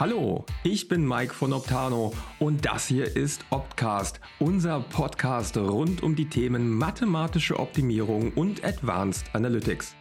[0.00, 6.16] Hallo, ich bin Mike von Optano und das hier ist Optcast, unser Podcast rund um
[6.16, 9.94] die Themen mathematische Optimierung und Advanced Analytics.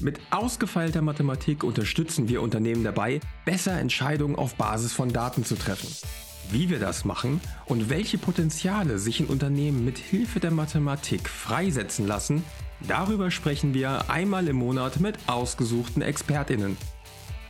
[0.00, 5.88] Mit ausgefeilter Mathematik unterstützen wir Unternehmen dabei, besser Entscheidungen auf Basis von Daten zu treffen.
[6.50, 12.08] Wie wir das machen und welche Potenziale sich in Unternehmen mit Hilfe der Mathematik freisetzen
[12.08, 12.42] lassen,
[12.88, 16.76] darüber sprechen wir einmal im Monat mit ausgesuchten Expertinnen.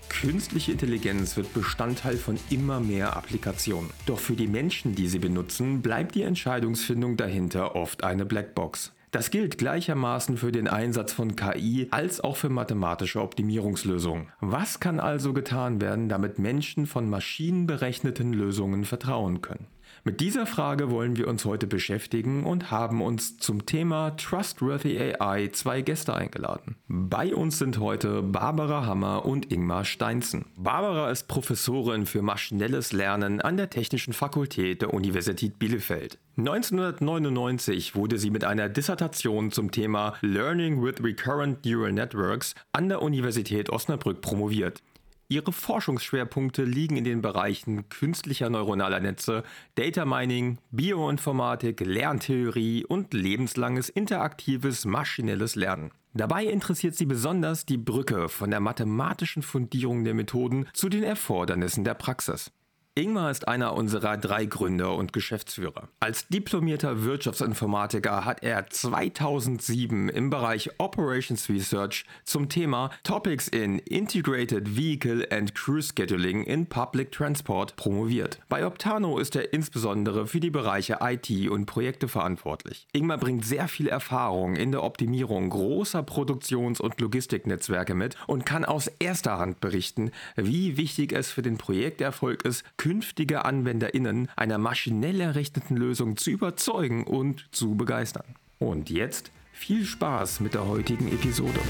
[0.08, 3.90] Künstliche Intelligenz wird Bestandteil von immer mehr Applikationen.
[4.06, 8.92] Doch für die Menschen, die sie benutzen, bleibt die Entscheidungsfindung dahinter oft eine Blackbox.
[9.10, 14.28] Das gilt gleichermaßen für den Einsatz von KI als auch für mathematische Optimierungslösungen.
[14.40, 19.66] Was kann also getan werden, damit Menschen von maschinenberechneten Lösungen vertrauen können?
[20.04, 25.48] Mit dieser Frage wollen wir uns heute beschäftigen und haben uns zum Thema Trustworthy AI
[25.48, 26.76] zwei Gäste eingeladen.
[26.88, 30.46] Bei uns sind heute Barbara Hammer und Ingmar Steinzen.
[30.56, 36.18] Barbara ist Professorin für maschinelles Lernen an der Technischen Fakultät der Universität Bielefeld.
[36.36, 43.02] 1999 wurde sie mit einer Dissertation zum Thema Learning with Recurrent Neural Networks an der
[43.02, 44.82] Universität Osnabrück promoviert.
[45.30, 49.42] Ihre Forschungsschwerpunkte liegen in den Bereichen künstlicher neuronaler Netze,
[49.74, 55.90] Data Mining, Bioinformatik, Lerntheorie und lebenslanges interaktives maschinelles Lernen.
[56.14, 61.84] Dabei interessiert sie besonders die Brücke von der mathematischen Fundierung der Methoden zu den Erfordernissen
[61.84, 62.50] der Praxis.
[62.98, 65.88] Ingmar ist einer unserer drei Gründer und Geschäftsführer.
[66.00, 74.76] Als diplomierter Wirtschaftsinformatiker hat er 2007 im Bereich Operations Research zum Thema Topics in Integrated
[74.76, 78.40] Vehicle and Crew Scheduling in Public Transport promoviert.
[78.48, 82.88] Bei Optano ist er insbesondere für die Bereiche IT und Projekte verantwortlich.
[82.92, 88.64] Ingmar bringt sehr viel Erfahrung in der Optimierung großer Produktions- und Logistiknetzwerke mit und kann
[88.64, 95.20] aus erster Hand berichten, wie wichtig es für den Projekterfolg ist, künftige AnwenderInnen einer maschinell
[95.20, 98.24] errechneten Lösung zu überzeugen und zu begeistern.
[98.58, 101.60] Und jetzt viel Spaß mit der heutigen Episode.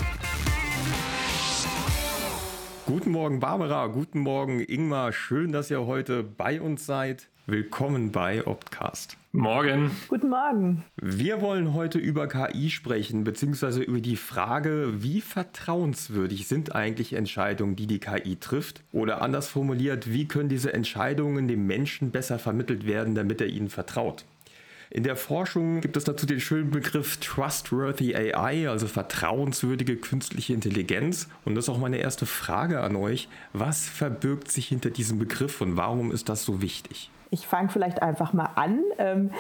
[2.87, 7.29] Guten Morgen Barbara, guten Morgen Ingmar, schön, dass ihr heute bei uns seid.
[7.51, 9.17] Willkommen bei Optcast.
[9.33, 9.91] Morgen.
[10.09, 10.85] Guten Morgen.
[11.01, 17.75] Wir wollen heute über KI sprechen, beziehungsweise über die Frage, wie vertrauenswürdig sind eigentlich Entscheidungen,
[17.75, 18.83] die die KI trifft?
[18.93, 23.71] Oder anders formuliert, wie können diese Entscheidungen dem Menschen besser vermittelt werden, damit er ihnen
[23.71, 24.27] vertraut?
[24.91, 31.31] In der Forschung gibt es dazu den schönen Begriff Trustworthy AI, also vertrauenswürdige künstliche Intelligenz.
[31.47, 33.27] Und das ist auch meine erste Frage an euch.
[33.55, 37.11] Was verbirgt sich hinter diesem Begriff und warum ist das so wichtig?
[37.31, 38.81] Ich fange vielleicht einfach mal an.
[38.99, 39.31] Ähm,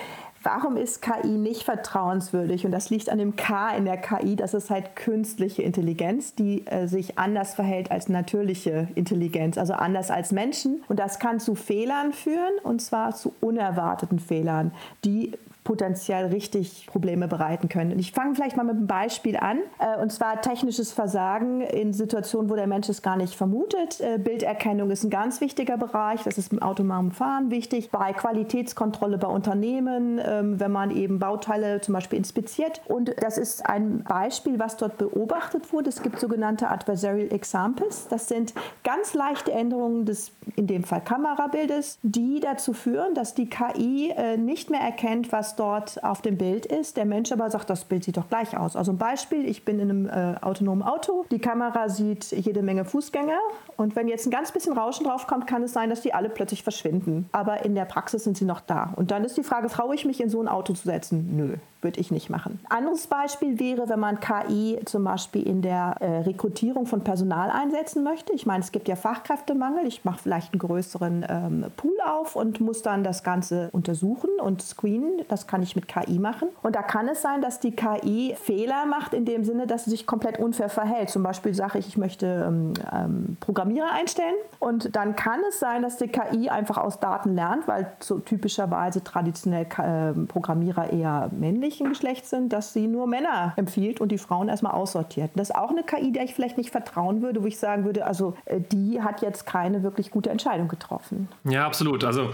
[0.42, 2.64] warum ist KI nicht vertrauenswürdig?
[2.64, 6.66] Und das liegt an dem K in der KI, das ist halt künstliche Intelligenz, die
[6.66, 10.82] äh, sich anders verhält als natürliche Intelligenz, also anders als Menschen.
[10.88, 14.72] Und das kann zu Fehlern führen, und zwar zu unerwarteten Fehlern,
[15.04, 15.32] die
[15.68, 17.92] potenziell richtig Probleme bereiten können.
[17.92, 21.92] Und ich fange vielleicht mal mit einem Beispiel an, äh, und zwar technisches Versagen in
[21.92, 24.00] Situationen, wo der Mensch es gar nicht vermutet.
[24.00, 29.18] Äh, Bilderkennung ist ein ganz wichtiger Bereich, das ist im autonomen Fahren wichtig, bei Qualitätskontrolle
[29.18, 32.80] bei Unternehmen, ähm, wenn man eben Bauteile zum Beispiel inspiziert.
[32.86, 35.90] Und das ist ein Beispiel, was dort beobachtet wurde.
[35.90, 38.08] Es gibt sogenannte Adversarial Examples.
[38.08, 38.54] Das sind
[38.84, 44.38] ganz leichte Änderungen des, in dem Fall Kamerabildes, die dazu führen, dass die KI äh,
[44.38, 46.96] nicht mehr erkennt, was dort auf dem Bild ist.
[46.96, 48.76] Der Mensch aber sagt, das Bild sieht doch gleich aus.
[48.76, 52.84] Also ein Beispiel, ich bin in einem äh, autonomen Auto, die Kamera sieht jede Menge
[52.84, 53.38] Fußgänger
[53.76, 56.28] und wenn jetzt ein ganz bisschen Rauschen drauf kommt, kann es sein, dass die alle
[56.28, 57.28] plötzlich verschwinden.
[57.32, 58.92] Aber in der Praxis sind sie noch da.
[58.96, 61.36] Und dann ist die Frage, traue ich mich in so ein Auto zu setzen?
[61.36, 62.58] Nö würde ich nicht machen.
[62.68, 68.02] Anderes Beispiel wäre, wenn man KI zum Beispiel in der äh, Rekrutierung von Personal einsetzen
[68.02, 68.32] möchte.
[68.32, 69.86] Ich meine, es gibt ja Fachkräftemangel.
[69.86, 74.60] Ich mache vielleicht einen größeren ähm, Pool auf und muss dann das Ganze untersuchen und
[74.62, 75.20] screenen.
[75.28, 76.48] Das kann ich mit KI machen.
[76.62, 79.90] Und da kann es sein, dass die KI Fehler macht in dem Sinne, dass sie
[79.90, 81.10] sich komplett unfair verhält.
[81.10, 85.82] Zum Beispiel sage ich, ich möchte ähm, ähm, Programmierer einstellen und dann kann es sein,
[85.82, 91.67] dass die KI einfach aus Daten lernt, weil so typischerweise traditionell äh, Programmierer eher männlich
[91.68, 95.30] männlichen Geschlechts sind, dass sie nur Männer empfiehlt und die Frauen erstmal aussortiert.
[95.34, 98.06] Das ist auch eine KI, der ich vielleicht nicht vertrauen würde, wo ich sagen würde,
[98.06, 101.28] also äh, die hat jetzt keine wirklich gute Entscheidung getroffen.
[101.44, 102.04] Ja, absolut.
[102.04, 102.30] Also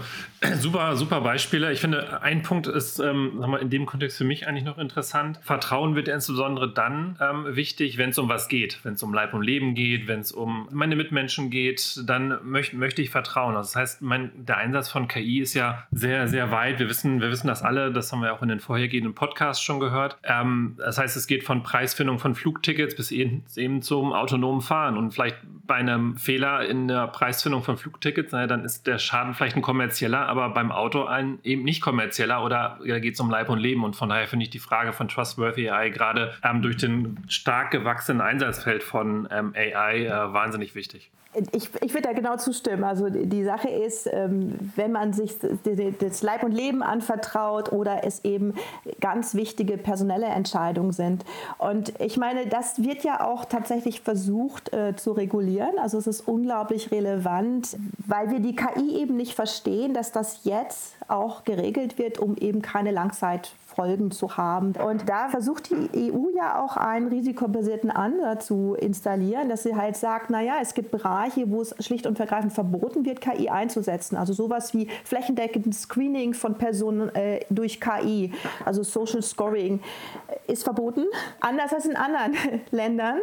[0.59, 1.71] super, super Beispiele.
[1.71, 5.39] Ich finde, ein Punkt ist ähm, wir, in dem Kontext für mich eigentlich noch interessant.
[5.41, 8.79] Vertrauen wird insbesondere dann ähm, wichtig, wenn es um was geht.
[8.83, 12.73] Wenn es um Leib und Leben geht, wenn es um meine Mitmenschen geht, dann möcht,
[12.73, 13.55] möchte ich vertrauen.
[13.55, 16.79] Also das heißt, mein, der Einsatz von KI ist ja sehr, sehr weit.
[16.79, 19.63] Wir wissen, wir wissen das alle, das haben wir auch in den vorhergehenden Podcasts Podcast
[19.63, 20.17] schon gehört.
[20.23, 24.97] Ähm, das heißt, es geht von Preisfindung von Flugtickets bis eben, eben zum autonomen Fahren.
[24.97, 29.33] Und vielleicht bei einem Fehler in der Preisfindung von Flugtickets, naja, dann ist der Schaden
[29.33, 33.29] vielleicht ein kommerzieller, aber beim Auto ein eben nicht kommerzieller oder da geht es um
[33.29, 33.83] Leib und Leben.
[33.83, 37.71] Und von daher finde ich die Frage von Trustworthy AI gerade ähm, durch den stark
[37.71, 41.11] gewachsenen Einsatzfeld von ähm, AI äh, wahnsinnig wichtig.
[41.51, 42.83] Ich, ich würde da genau zustimmen.
[42.83, 45.37] Also die Sache ist, ähm, wenn man sich
[45.99, 48.53] das Leib und Leben anvertraut oder es eben
[49.01, 51.25] ganz wichtige personelle Entscheidungen sind.
[51.57, 55.77] Und ich meine, das wird ja auch tatsächlich versucht äh, zu regulieren.
[55.79, 60.95] Also es ist unglaublich relevant, weil wir die KI eben nicht verstehen, dass das jetzt
[61.07, 64.73] auch geregelt wird, um eben keine Langzeit Folgen zu haben.
[64.75, 69.97] Und da versucht die EU ja auch einen risikobasierten Ansatz zu installieren, dass sie halt
[69.97, 74.15] sagt, naja, es gibt Bereiche, wo es schlicht und ergreifend verboten wird, KI einzusetzen.
[74.15, 78.31] Also sowas wie flächendeckendes Screening von Personen äh, durch KI,
[78.63, 79.81] also Social Scoring,
[80.47, 81.05] ist verboten,
[81.39, 82.35] anders als in anderen
[82.71, 83.19] Ländern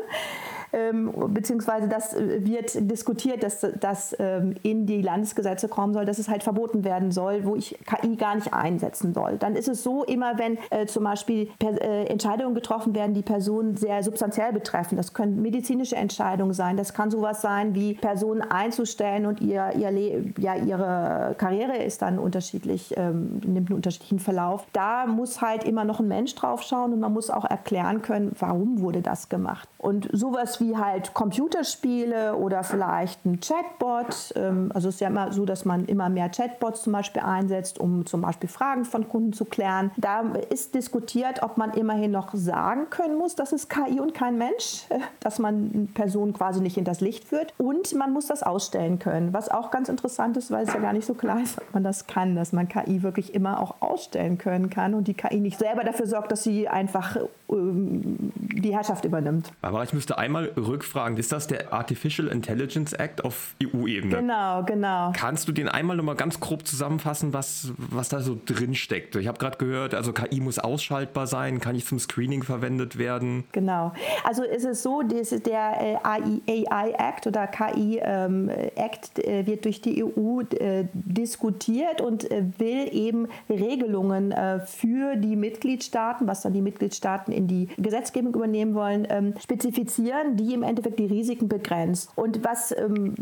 [0.73, 6.19] ähm, beziehungsweise das äh, wird diskutiert, dass das ähm, in die Landesgesetze kommen soll, dass
[6.19, 9.37] es halt verboten werden soll, wo ich KI gar nicht einsetzen soll.
[9.39, 13.23] Dann ist es so, immer wenn äh, zum Beispiel per, äh, Entscheidungen getroffen werden, die
[13.23, 18.43] Personen sehr substanziell betreffen, das können medizinische Entscheidungen sein, das kann sowas sein wie Personen
[18.43, 19.93] einzustellen und ihr, ihr
[20.39, 24.67] ja, ihre Karriere ist dann unterschiedlich, ähm, nimmt einen unterschiedlichen Verlauf.
[24.73, 28.35] Da muss halt immer noch ein Mensch drauf schauen und man muss auch erklären können,
[28.39, 29.69] warum wurde das gemacht.
[29.79, 34.33] Und sowas wie halt Computerspiele oder vielleicht ein Chatbot.
[34.37, 37.79] Ähm, also es ist ja immer so, dass man immer mehr Chatbots zum Beispiel einsetzt,
[37.79, 39.91] um zum Beispiel Fragen von Kunden zu klären.
[39.97, 44.39] Da ist diskutiert, ob man immerhin noch sagen können muss, das ist KI und kein
[44.39, 44.87] Mensch,
[45.21, 47.53] dass man Personen quasi nicht in das Licht führt.
[47.59, 50.93] Und man muss das ausstellen können, was auch ganz interessant ist, weil es ja gar
[50.93, 54.39] nicht so klar ist, ob man das kann, dass man KI wirklich immer auch ausstellen
[54.39, 57.17] können kann und die KI nicht selber dafür sorgt, dass sie einfach
[57.51, 59.53] ähm, die Herrschaft übernimmt.
[59.63, 64.17] Aber ich müsste einmal rückfragen, ist das der Artificial Intelligence Act auf EU-Ebene?
[64.17, 65.13] Genau, genau.
[65.15, 69.17] Kannst du den einmal nochmal ganz grob zusammenfassen, was, was da so drin steckt?
[69.17, 73.45] Ich habe gerade gehört, also KI muss ausschaltbar sein, kann nicht zum Screening verwendet werden.
[73.53, 73.93] Genau.
[74.25, 79.81] Also ist es so, der äh, AI Act oder KI ähm, Act äh, wird durch
[79.81, 82.29] die EU äh, diskutiert und
[82.59, 84.35] will eben Regelungen
[84.67, 90.55] für die Mitgliedstaaten, was dann die Mitgliedstaaten in die Gesetzgebung übernehmen wollen, ähm, spezifizieren, die
[90.55, 92.11] im Endeffekt die Risiken begrenzt.
[92.17, 93.15] Und was ähm,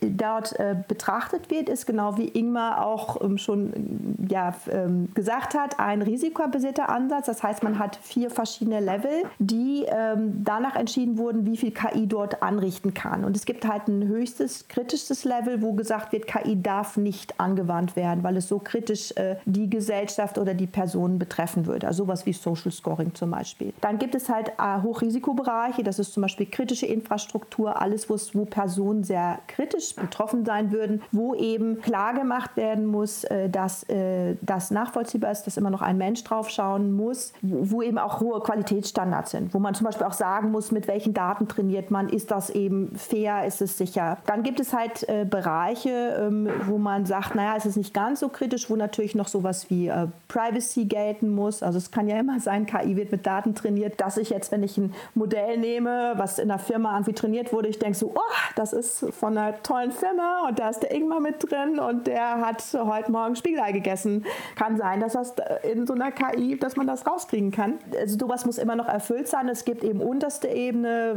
[0.00, 5.78] dort äh, betrachtet wird, ist genau wie Ingmar auch ähm, schon ja, ähm, gesagt hat,
[5.78, 7.26] ein risikobasierter Ansatz.
[7.26, 12.06] Das heißt, man hat vier verschiedene Level, die ähm, danach entschieden wurden, wie viel KI
[12.06, 13.24] dort anrichten kann.
[13.24, 17.96] Und es gibt halt ein höchstes, kritisches Level, wo gesagt wird, KI darf nicht angewandt
[17.96, 21.86] werden, weil es so kritisch äh, die Gesellschaft oder die Personen betreffen würde.
[21.86, 23.72] Also sowas wie Social Scoring zum Beispiel.
[23.80, 29.04] Dann gibt es halt äh, Hochrisikobereiche, das ist zum Beispiel kritische Infrastruktur, alles, wo Personen
[29.04, 34.70] sehr kritisch betroffen sein würden, wo eben klar gemacht werden muss, äh, dass äh, das
[34.70, 39.30] nachvollziehbar ist, dass immer noch ein Mensch drauf schauen muss, wo eben auch hohe Qualitätsstandards
[39.32, 42.50] sind, wo man zum Beispiel auch sagen muss, mit welchen Daten trainiert man, ist das
[42.50, 44.18] eben fair, ist es sicher.
[44.26, 48.20] Dann gibt es halt äh, Bereiche, ähm, wo man sagt, naja, es ist nicht ganz
[48.20, 49.90] so kritisch, wo natürlich noch sowas wie
[50.28, 51.62] Privacy gelten muss.
[51.62, 54.62] Also es kann ja immer sein, KI wird mit Daten trainiert, dass ich jetzt, wenn
[54.62, 58.20] ich ein Modell nehme, was in der Firma irgendwie trainiert wurde, ich denke so, oh,
[58.56, 62.40] das ist von einer tollen Firma und da ist der Ingmar mit drin und der
[62.40, 64.24] hat heute Morgen Spiegelei gegessen.
[64.56, 67.74] Kann sein, dass das in so einer KI, dass man das rauskriegen kann.
[67.98, 69.48] Also sowas muss immer noch erfüllt sein.
[69.48, 71.14] Es gibt eben unterste Ebene,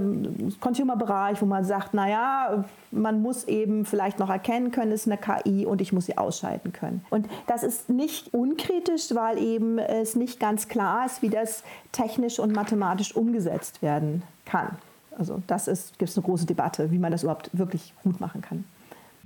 [0.60, 5.18] Consumer-Bereich, wo man sagt, naja, man muss eben vielleicht noch erkennen können, es ist eine
[5.18, 7.04] KI und ich muss sie ausschalten können.
[7.10, 12.40] Und das ist nicht unkritisch, weil eben es nicht ganz klar ist, wie das technisch
[12.40, 14.78] und mathematisch umgesetzt werden kann.
[15.18, 18.42] Also das ist, gibt es eine große Debatte, wie man das überhaupt wirklich gut machen
[18.42, 18.64] kann.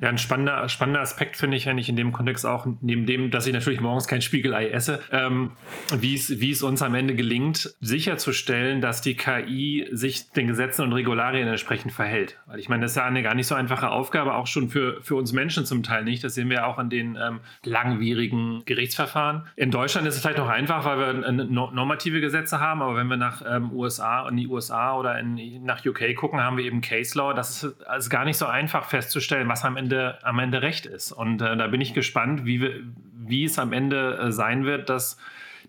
[0.01, 3.47] Ja, ein spannender, spannender Aspekt finde ich eigentlich in dem Kontext auch, neben dem, dass
[3.47, 5.51] ich natürlich morgens kein Spiegelei esse, ähm,
[5.97, 11.47] wie, es, uns am Ende gelingt, sicherzustellen, dass die KI sich den Gesetzen und Regularien
[11.47, 12.37] entsprechend verhält.
[12.45, 15.01] Weil ich meine, das ist ja eine gar nicht so einfache Aufgabe, auch schon für,
[15.01, 16.23] für uns Menschen zum Teil nicht.
[16.23, 19.47] Das sehen wir auch an den ähm, langwierigen Gerichtsverfahren.
[19.55, 23.17] In Deutschland ist es vielleicht noch einfach, weil wir normative Gesetze haben, aber wenn wir
[23.17, 27.17] nach ähm, USA, in die USA oder in, nach UK gucken, haben wir eben Case
[27.17, 27.33] Law.
[27.33, 30.85] Das ist also gar nicht so einfach festzustellen, was am Ende Ende, am Ende recht
[30.85, 31.11] ist.
[31.11, 32.71] Und äh, da bin ich gespannt, wie,
[33.15, 35.17] wie es am Ende äh, sein wird, dass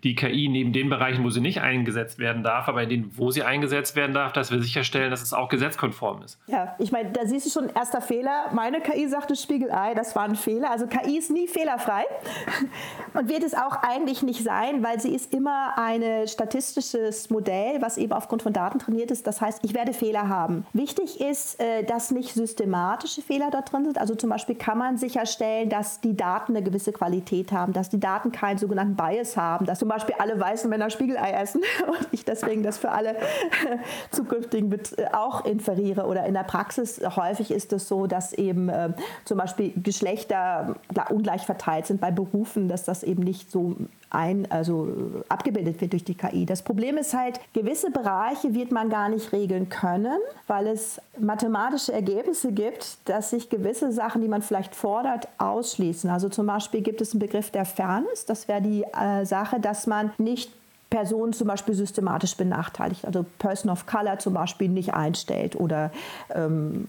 [0.03, 3.31] die KI neben den Bereichen, wo sie nicht eingesetzt werden darf, aber in denen, wo
[3.31, 6.39] sie eingesetzt werden darf, dass wir sicherstellen, dass es auch gesetzkonform ist.
[6.47, 8.45] Ja, ich meine, da siehst du schon, erster Fehler.
[8.53, 10.71] Meine KI sagte Spiegelei, das war ein Fehler.
[10.71, 12.03] Also KI ist nie fehlerfrei
[13.13, 17.97] und wird es auch eigentlich nicht sein, weil sie ist immer ein statistisches Modell, was
[17.97, 19.27] eben aufgrund von Daten trainiert ist.
[19.27, 20.65] Das heißt, ich werde Fehler haben.
[20.73, 23.97] Wichtig ist, äh, dass nicht systematische Fehler da drin sind.
[23.97, 27.99] Also zum Beispiel kann man sicherstellen, dass die Daten eine gewisse Qualität haben, dass die
[27.99, 32.25] Daten keinen sogenannten Bias haben, dass zum Beispiel alle weißen Männer Spiegelei essen und ich
[32.25, 33.15] deswegen das für alle
[34.11, 36.07] zukünftigen äh, auch inferiere.
[36.07, 38.89] Oder in der Praxis häufig ist es so, dass eben äh,
[39.23, 40.75] zum Beispiel Geschlechter
[41.09, 43.77] ungleich verteilt sind bei Berufen, dass das eben nicht so
[44.09, 46.45] ein, also abgebildet wird durch die KI.
[46.45, 51.93] Das Problem ist halt, gewisse Bereiche wird man gar nicht regeln können, weil es mathematische
[51.93, 56.09] Ergebnisse gibt, dass sich gewisse Sachen, die man vielleicht fordert, ausschließen.
[56.09, 58.25] Also zum Beispiel gibt es einen Begriff der Fairness.
[58.25, 60.51] Das wäre die äh, Sache, dass man nicht
[60.89, 65.91] Personen zum Beispiel systematisch benachteiligt, also Person of Color zum Beispiel nicht einstellt oder
[66.33, 66.87] ähm,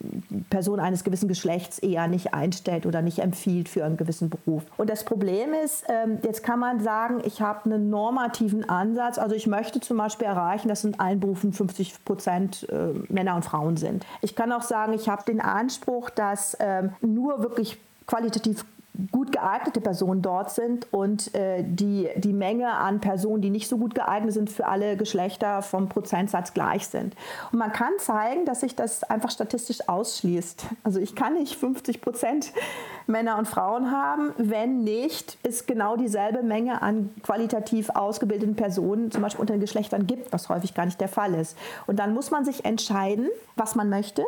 [0.50, 4.62] Personen eines gewissen Geschlechts eher nicht einstellt oder nicht empfiehlt für einen gewissen Beruf.
[4.76, 9.34] Und das Problem ist, ähm, jetzt kann man sagen, ich habe einen normativen Ansatz, also
[9.34, 13.76] ich möchte zum Beispiel erreichen, dass in allen Berufen 50 Prozent äh, Männer und Frauen
[13.76, 14.06] sind.
[14.20, 18.64] Ich kann auch sagen, ich habe den Anspruch, dass ähm, nur wirklich qualitativ
[19.12, 23.78] gut geeignete Personen dort sind und äh, die, die Menge an Personen, die nicht so
[23.78, 27.14] gut geeignet sind, für alle Geschlechter vom Prozentsatz gleich sind.
[27.52, 30.66] Und man kann zeigen, dass sich das einfach statistisch ausschließt.
[30.82, 32.52] Also ich kann nicht 50 Prozent
[33.06, 39.22] Männer und Frauen haben, wenn nicht es genau dieselbe Menge an qualitativ ausgebildeten Personen zum
[39.22, 41.56] Beispiel unter den Geschlechtern gibt, was häufig gar nicht der Fall ist.
[41.86, 44.24] Und dann muss man sich entscheiden, was man möchte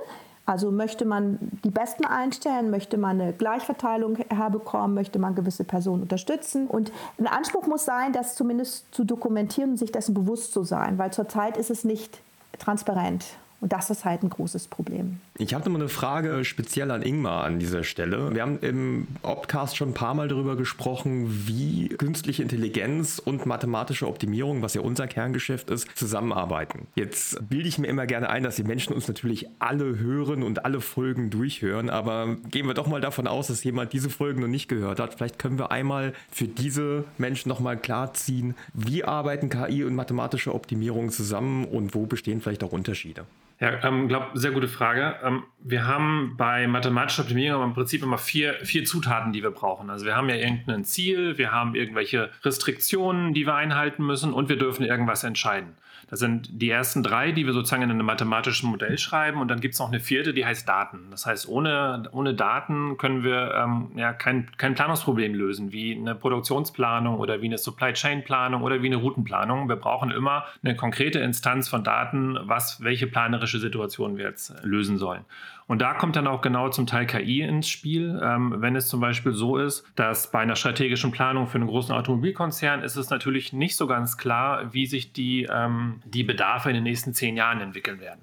[0.50, 6.02] also möchte man die Besten einstellen, möchte man eine Gleichverteilung herbekommen, möchte man gewisse Personen
[6.02, 6.66] unterstützen.
[6.66, 10.98] Und ein Anspruch muss sein, das zumindest zu dokumentieren und sich dessen bewusst zu sein,
[10.98, 12.18] weil zurzeit ist es nicht
[12.58, 13.24] transparent.
[13.60, 15.20] Und das ist halt ein großes Problem.
[15.40, 18.34] Ich habe nochmal eine Frage speziell an Ingmar an dieser Stelle.
[18.34, 24.06] Wir haben im Opcast schon ein paar Mal darüber gesprochen, wie künstliche Intelligenz und mathematische
[24.06, 26.88] Optimierung, was ja unser Kerngeschäft ist, zusammenarbeiten.
[26.94, 30.66] Jetzt bilde ich mir immer gerne ein, dass die Menschen uns natürlich alle hören und
[30.66, 34.46] alle Folgen durchhören, aber gehen wir doch mal davon aus, dass jemand diese Folgen noch
[34.46, 35.14] nicht gehört hat.
[35.14, 41.08] Vielleicht können wir einmal für diese Menschen nochmal klarziehen, wie arbeiten KI und mathematische Optimierung
[41.08, 43.24] zusammen und wo bestehen vielleicht auch Unterschiede.
[43.60, 45.16] Ja, ähm, glaube, sehr gute Frage.
[45.22, 49.90] Ähm, wir haben bei mathematischer Optimierung im Prinzip immer vier, vier Zutaten, die wir brauchen.
[49.90, 54.48] Also wir haben ja irgendein Ziel, wir haben irgendwelche Restriktionen, die wir einhalten müssen und
[54.48, 55.76] wir dürfen irgendwas entscheiden.
[56.10, 59.40] Das sind die ersten drei, die wir sozusagen in einem mathematischen Modell schreiben.
[59.40, 61.06] Und dann gibt es noch eine vierte, die heißt Daten.
[61.12, 66.16] Das heißt, ohne, ohne Daten können wir ähm, ja kein, kein Planungsproblem lösen, wie eine
[66.16, 69.68] Produktionsplanung oder wie eine Supply Chain Planung oder wie eine Routenplanung.
[69.68, 74.98] Wir brauchen immer eine konkrete Instanz von Daten, was, welche planerische Situation wir jetzt lösen
[74.98, 75.24] sollen.
[75.70, 78.20] Und da kommt dann auch genau zum Teil KI ins Spiel.
[78.20, 81.94] Ähm, wenn es zum Beispiel so ist, dass bei einer strategischen Planung für einen großen
[81.94, 86.74] Automobilkonzern ist es natürlich nicht so ganz klar, wie sich die, ähm, die Bedarfe in
[86.74, 88.18] den nächsten zehn Jahren entwickeln werden.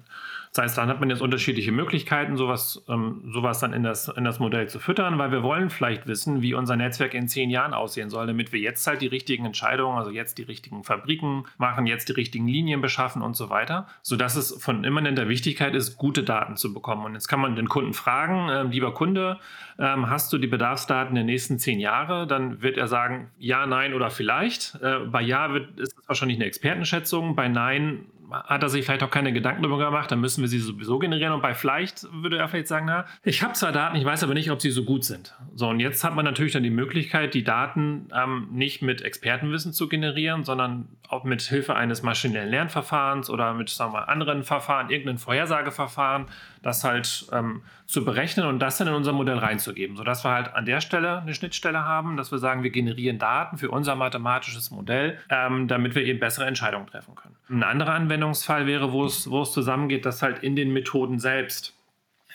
[0.58, 4.24] Das heißt, dann hat man jetzt unterschiedliche Möglichkeiten, sowas, ähm, sowas dann in das, in
[4.24, 7.74] das Modell zu füttern, weil wir wollen vielleicht wissen, wie unser Netzwerk in zehn Jahren
[7.74, 11.86] aussehen soll, damit wir jetzt halt die richtigen Entscheidungen, also jetzt die richtigen Fabriken machen,
[11.86, 16.24] jetzt die richtigen Linien beschaffen und so weiter, sodass es von immanenter Wichtigkeit ist, gute
[16.24, 17.04] Daten zu bekommen.
[17.04, 19.38] Und jetzt kann man den Kunden fragen, äh, lieber Kunde,
[19.78, 22.26] ähm, hast du die Bedarfsdaten der nächsten zehn Jahre?
[22.26, 24.74] Dann wird er sagen, ja, nein oder vielleicht.
[24.82, 29.02] Äh, bei Ja wird, ist es wahrscheinlich eine Expertenschätzung, bei Nein hat er sich vielleicht
[29.02, 31.32] auch keine Gedanken darüber gemacht, dann müssen wir sie sowieso generieren.
[31.32, 34.34] Und bei vielleicht würde er vielleicht sagen, na, ich habe zwar Daten, ich weiß aber
[34.34, 35.34] nicht, ob sie so gut sind.
[35.54, 39.72] So, und jetzt hat man natürlich dann die Möglichkeit, die Daten ähm, nicht mit Expertenwissen
[39.72, 44.90] zu generieren, sondern auch mit Hilfe eines maschinellen Lernverfahrens oder mit sagen wir, anderen Verfahren,
[44.90, 46.26] irgendeinem Vorhersageverfahren,
[46.62, 50.54] das halt ähm, zu berechnen und das dann in unser Modell reinzugeben, sodass wir halt
[50.54, 54.70] an der Stelle eine Schnittstelle haben, dass wir sagen, wir generieren Daten für unser mathematisches
[54.70, 57.36] Modell, ähm, damit wir eben bessere Entscheidungen treffen können.
[57.48, 61.77] Ein anderer Anwendungsfall wäre, wo es, wo es zusammengeht, dass halt in den Methoden selbst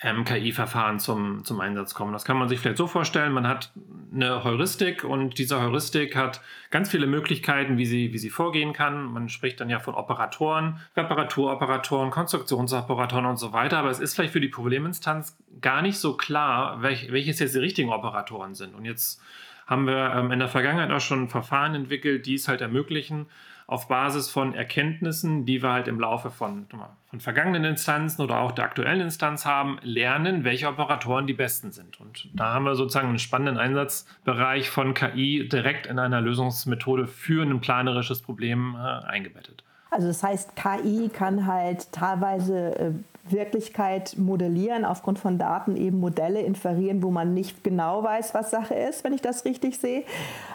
[0.04, 2.12] ähm, KI-Verfahren zum, zum Einsatz kommen.
[2.12, 3.72] Das kann man sich vielleicht so vorstellen, man hat
[4.12, 9.06] eine Heuristik und diese Heuristik hat ganz viele Möglichkeiten, wie sie, wie sie vorgehen kann.
[9.06, 14.34] Man spricht dann ja von Operatoren, Reparaturoperatoren, Konstruktionsoperatoren und so weiter, aber es ist vielleicht
[14.34, 18.74] für die Probleminstanz gar nicht so klar, welch, welches jetzt die richtigen Operatoren sind.
[18.74, 19.22] Und jetzt
[19.66, 23.26] haben wir ähm, in der Vergangenheit auch schon Verfahren entwickelt, die es halt ermöglichen,
[23.66, 26.66] auf Basis von Erkenntnissen, die wir halt im Laufe von,
[27.06, 31.98] von vergangenen Instanzen oder auch der aktuellen Instanz haben, lernen, welche Operatoren die besten sind.
[31.98, 37.42] Und da haben wir sozusagen einen spannenden Einsatzbereich von KI direkt in einer Lösungsmethode für
[37.42, 39.64] ein planerisches Problem äh, eingebettet.
[39.90, 42.90] Also das heißt, KI kann halt teilweise äh,
[43.30, 48.74] Wirklichkeit modellieren, aufgrund von Daten eben Modelle inferieren, wo man nicht genau weiß, was Sache
[48.74, 50.04] ist, wenn ich das richtig sehe.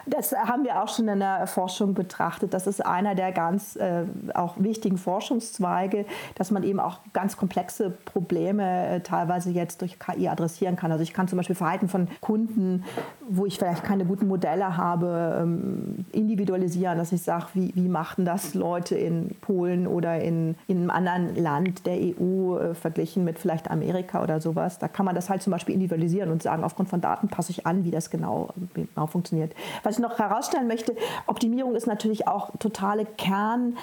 [0.06, 2.54] Das haben wir auch schon in der Forschung betrachtet.
[2.54, 6.04] Das ist einer der ganz äh, auch wichtigen Forschungszweige,
[6.36, 10.92] dass man eben auch ganz komplexe Probleme äh, teilweise jetzt durch KI adressieren kann.
[10.92, 12.84] Also ich kann zum Beispiel Verhalten von Kunden,
[13.28, 18.24] wo ich vielleicht keine guten Modelle habe, ähm, individualisieren, dass ich sage, wie, wie machten
[18.24, 23.38] das Leute in Polen oder in, in einem anderen Land der EU äh, verglichen mit
[23.38, 24.78] vielleicht Amerika oder sowas.
[24.78, 27.66] Da kann man das halt zum Beispiel individualisieren und sagen, aufgrund von Daten passe ich
[27.66, 29.52] an, wie das genau, genau funktioniert.
[29.82, 30.94] Was ich noch herausstellen möchte,
[31.26, 33.76] Optimierung ist natürlich auch totale Kern.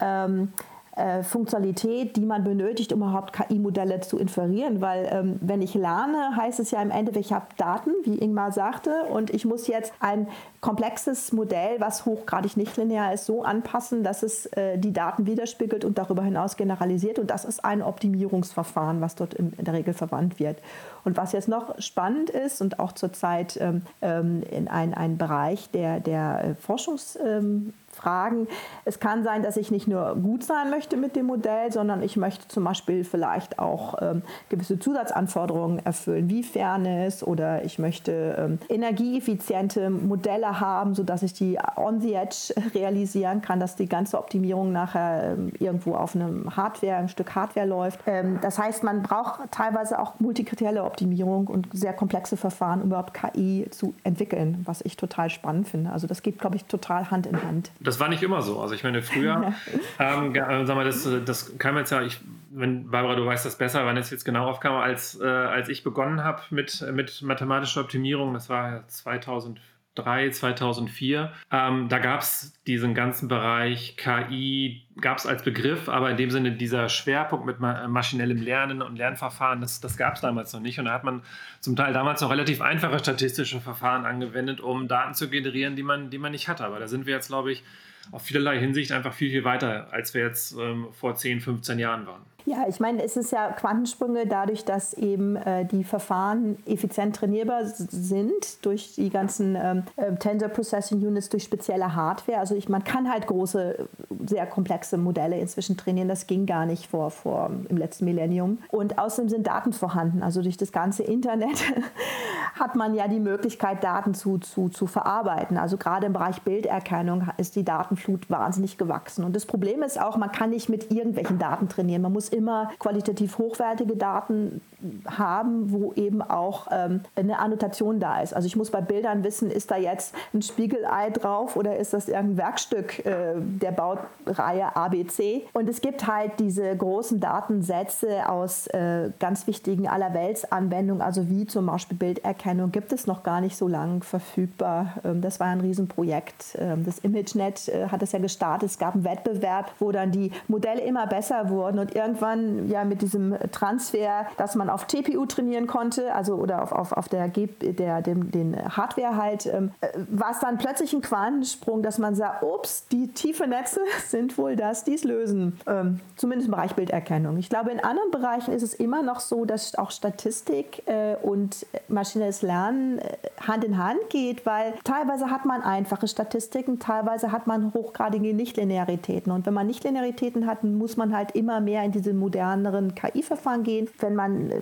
[0.00, 0.52] Ähm,
[0.96, 4.80] äh, Funktionalität, die man benötigt, um überhaupt KI-Modelle zu inferieren.
[4.80, 8.52] Weil ähm, wenn ich lerne, heißt es ja im Endeffekt, ich habe Daten, wie Ingmar
[8.52, 10.28] sagte, und ich muss jetzt ein
[10.60, 15.84] komplexes Modell, was hochgradig nicht linear ist, so anpassen, dass es äh, die Daten widerspiegelt
[15.84, 17.18] und darüber hinaus generalisiert.
[17.18, 20.58] Und das ist ein Optimierungsverfahren, was dort in, in der Regel verwandt wird.
[21.04, 25.70] Und was jetzt noch spannend ist und auch zurzeit ähm, ähm in ein, ein Bereich
[25.70, 28.46] der, der äh, Forschungs- ähm, fragen.
[28.84, 32.16] Es kann sein, dass ich nicht nur gut sein möchte mit dem Modell, sondern ich
[32.16, 38.58] möchte zum Beispiel vielleicht auch ähm, gewisse Zusatzanforderungen erfüllen, wie Fairness oder ich möchte ähm,
[38.68, 44.72] energieeffiziente Modelle haben, sodass ich die on the edge realisieren kann, dass die ganze Optimierung
[44.72, 48.00] nachher ähm, irgendwo auf einem Hardware, ein Stück Hardware läuft.
[48.06, 53.14] Ähm, das heißt, man braucht teilweise auch multikriterielle Optimierung und sehr komplexe Verfahren, um überhaupt
[53.14, 55.90] KI zu entwickeln, was ich total spannend finde.
[55.90, 58.60] Also das geht, glaube ich, total Hand in Hand das war nicht immer so.
[58.60, 59.54] Also ich meine, früher,
[59.98, 63.56] ähm, äh, sag mal, das, das kam jetzt ja, ich, wenn Barbara, du weißt das
[63.56, 67.82] besser, wann es jetzt genau aufkam, als, äh, als ich begonnen habe mit, mit mathematischer
[67.82, 69.62] Optimierung, das war 2004.
[69.94, 71.32] 2003, 2004.
[71.52, 76.30] Ähm, da gab es diesen ganzen Bereich KI, gab es als Begriff, aber in dem
[76.30, 80.60] Sinne dieser Schwerpunkt mit ma maschinellem Lernen und Lernverfahren, das, das gab es damals noch
[80.60, 80.78] nicht.
[80.78, 81.22] Und da hat man
[81.60, 86.10] zum Teil damals noch relativ einfache statistische Verfahren angewendet, um Daten zu generieren, die man,
[86.10, 86.64] die man nicht hatte.
[86.64, 87.62] Aber da sind wir jetzt, glaube ich,
[88.10, 92.06] auf vielerlei Hinsicht einfach viel, viel weiter, als wir jetzt ähm, vor 10, 15 Jahren
[92.06, 92.22] waren.
[92.46, 97.64] Ja, ich meine, es ist ja Quantensprünge dadurch, dass eben äh, die Verfahren effizient trainierbar
[97.64, 102.38] sind durch die ganzen ähm, äh, Tensor Processing Units, durch spezielle Hardware.
[102.38, 103.88] Also ich, man kann halt große,
[104.26, 106.08] sehr komplexe Modelle inzwischen trainieren.
[106.08, 108.58] Das ging gar nicht vor, vor im letzten Millennium.
[108.68, 110.22] Und außerdem sind Daten vorhanden.
[110.22, 111.64] Also durch das ganze Internet
[112.60, 115.56] hat man ja die Möglichkeit, Daten zu, zu, zu verarbeiten.
[115.56, 119.24] Also gerade im Bereich Bilderkennung ist die Datenflut wahnsinnig gewachsen.
[119.24, 122.02] Und das Problem ist auch, man kann nicht mit irgendwelchen Daten trainieren.
[122.02, 124.60] Man muss immer qualitativ hochwertige Daten
[125.06, 128.34] haben, wo eben auch ähm, eine Annotation da ist.
[128.34, 132.08] Also ich muss bei Bildern wissen, ist da jetzt ein Spiegelei drauf oder ist das
[132.08, 135.42] irgendein Werkstück äh, der Baureihe ABC?
[135.52, 141.66] Und es gibt halt diese großen Datensätze aus äh, ganz wichtigen Allerweltsanwendungen, also wie zum
[141.66, 144.94] Beispiel Bilderkennung, gibt es noch gar nicht so lange verfügbar.
[145.04, 146.56] Ähm, das war ein Riesenprojekt.
[146.58, 148.70] Ähm, das ImageNet äh, hat es ja gestartet.
[148.70, 153.02] Es gab einen Wettbewerb, wo dann die Modelle immer besser wurden und irgendwann ja mit
[153.02, 158.02] diesem Transfer, dass man auf TPU trainieren konnte, also oder auf, auf, auf der, der,
[158.02, 162.42] dem, den Hardware halt, ähm, äh, war es dann plötzlich ein Quantensprung, dass man sagt,
[162.42, 165.58] ups, die tiefe Netze sind wohl das, die es lösen.
[165.66, 167.36] Ähm, zumindest im Bereich Bilderkennung.
[167.38, 171.66] Ich glaube, in anderen Bereichen ist es immer noch so, dass auch Statistik äh, und
[171.88, 177.46] maschinelles Lernen äh, Hand in Hand geht, weil teilweise hat man einfache Statistiken, teilweise hat
[177.46, 179.30] man hochgradige Nichtlinearitäten.
[179.32, 183.88] Und wenn man Nichtlinearitäten hat, muss man halt immer mehr in diese moderneren KI-Verfahren gehen.
[184.00, 184.60] Wenn man äh,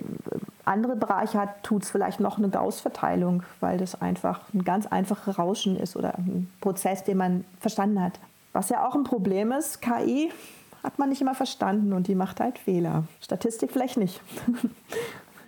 [0.65, 5.37] andere Bereiche hat, tut es vielleicht noch eine Gauss-Verteilung, weil das einfach ein ganz einfaches
[5.37, 8.19] Rauschen ist oder ein Prozess, den man verstanden hat.
[8.53, 10.31] Was ja auch ein Problem ist, KI
[10.83, 13.05] hat man nicht immer verstanden und die macht halt Fehler.
[13.21, 14.21] Statistik vielleicht nicht.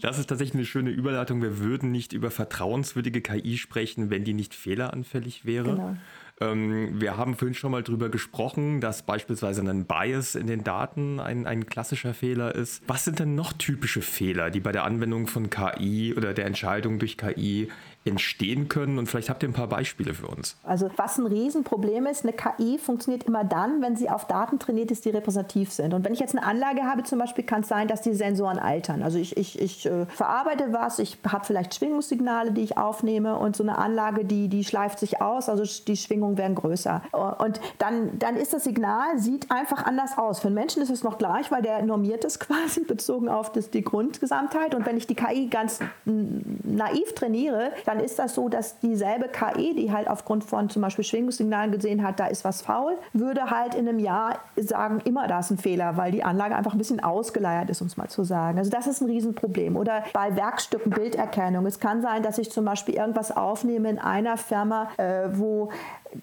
[0.01, 1.41] Das ist tatsächlich eine schöne Überleitung.
[1.41, 5.71] Wir würden nicht über vertrauenswürdige KI sprechen, wenn die nicht fehleranfällig wäre.
[5.71, 5.95] Genau.
[6.41, 11.19] Ähm, wir haben vorhin schon mal darüber gesprochen, dass beispielsweise ein Bias in den Daten
[11.19, 12.83] ein, ein klassischer Fehler ist.
[12.87, 16.99] Was sind denn noch typische Fehler, die bei der Anwendung von KI oder der Entscheidung
[16.99, 17.69] durch KI
[18.05, 18.99] entstehen können?
[18.99, 20.57] Und vielleicht habt ihr ein paar Beispiele für uns.
[20.63, 24.91] Also was ein Riesenproblem ist, eine KI funktioniert immer dann, wenn sie auf Daten trainiert
[24.91, 25.93] ist, die repräsentativ sind.
[25.93, 28.59] Und wenn ich jetzt eine Anlage habe zum Beispiel, kann es sein, dass die Sensoren
[28.59, 29.03] altern.
[29.03, 33.55] Also ich, ich, ich äh, verarbeite was, ich habe vielleicht Schwingungssignale, die ich aufnehme und
[33.55, 37.01] so eine Anlage, die, die schleift sich aus, also die Schwingung Strömungen werden größer.
[37.39, 40.39] Und dann, dann ist das Signal, sieht einfach anders aus.
[40.39, 43.69] Für einen Menschen ist es noch gleich, weil der normiert ist quasi bezogen auf das,
[43.69, 44.75] die Grundgesamtheit.
[44.75, 49.73] Und wenn ich die KI ganz naiv trainiere, dann ist das so, dass dieselbe KI,
[49.75, 53.75] die halt aufgrund von zum Beispiel Schwingungssignalen gesehen hat, da ist was faul, würde halt
[53.75, 57.03] in einem Jahr sagen, immer da ist ein Fehler, weil die Anlage einfach ein bisschen
[57.03, 58.57] ausgeleiert ist, um es mal zu sagen.
[58.57, 59.75] Also das ist ein Riesenproblem.
[59.75, 61.65] Oder bei Werkstücken Bilderkennung.
[61.65, 65.69] Es kann sein, dass ich zum Beispiel irgendwas aufnehme in einer Firma, äh, wo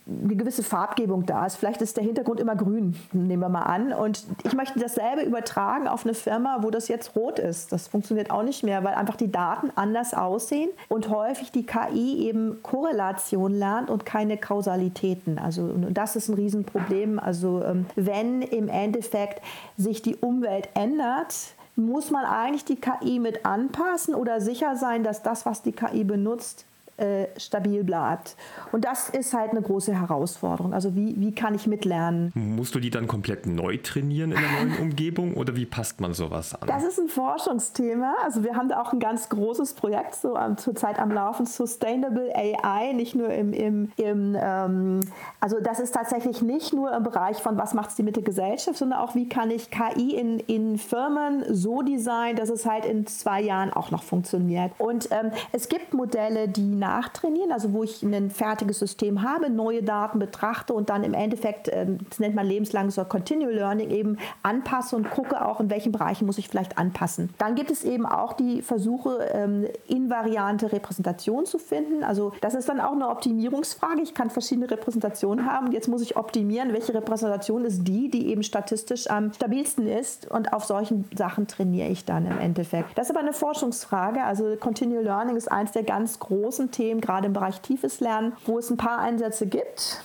[0.07, 1.57] eine gewisse Farbgebung da ist.
[1.57, 3.92] Vielleicht ist der Hintergrund immer grün, nehmen wir mal an.
[3.92, 7.73] Und ich möchte dasselbe übertragen auf eine Firma, wo das jetzt rot ist.
[7.73, 12.27] Das funktioniert auch nicht mehr, weil einfach die Daten anders aussehen und häufig die KI
[12.27, 15.38] eben Korrelation lernt und keine Kausalitäten.
[15.38, 17.18] Also das ist ein Riesenproblem.
[17.18, 19.42] Also ähm, wenn im Endeffekt
[19.77, 21.35] sich die Umwelt ändert,
[21.77, 26.05] muss man eigentlich die KI mit anpassen oder sicher sein, dass das, was die KI
[26.05, 26.66] benutzt,
[27.03, 28.37] äh, stabil bleibt.
[28.71, 30.73] Und das ist halt eine große Herausforderung.
[30.73, 32.31] Also wie, wie kann ich mitlernen?
[32.35, 36.15] Musst du die dann komplett neu trainieren in der neuen Umgebung oder wie passt man
[36.15, 36.69] sowas an?
[36.69, 38.15] Das ist ein Forschungsthema.
[38.25, 42.33] Also wir haben da auch ein ganz großes Projekt so um, zurzeit am Laufen, Sustainable
[42.35, 45.01] AI, nicht nur im, im, im ähm,
[45.41, 48.23] also das ist tatsächlich nicht nur im Bereich von was macht es die mit der
[48.23, 52.85] Gesellschaft, sondern auch wie kann ich KI in, in Firmen so designen, dass es halt
[52.85, 54.73] in zwei Jahren auch noch funktioniert.
[54.79, 59.83] Und ähm, es gibt Modelle, die nachtrainieren, also wo ich ein fertiges System habe, neue
[59.83, 64.18] Daten betrachte und dann im Endeffekt, ähm, das nennt man lebenslanges oder Continual Learning, eben
[64.42, 67.31] anpasse und gucke auch, in welchen Bereichen muss ich vielleicht anpassen.
[67.38, 72.05] Dann gibt es eben auch die Versuche, ähm, invariante Repräsentation zu finden.
[72.05, 74.02] Also das ist dann auch eine Optimierungsfrage.
[74.02, 78.42] Ich kann verschiedene Repräsentationen haben jetzt muss ich optimieren, welche Repräsentation ist die, die eben
[78.42, 82.96] statistisch am stabilsten ist und auf solchen Sachen trainiere ich dann im Endeffekt.
[82.96, 84.22] Das ist aber eine Forschungsfrage.
[84.22, 88.58] Also Continual Learning ist eins der ganz großen Themen, gerade im Bereich tiefes Lernen, wo
[88.58, 90.02] es ein paar Einsätze gibt.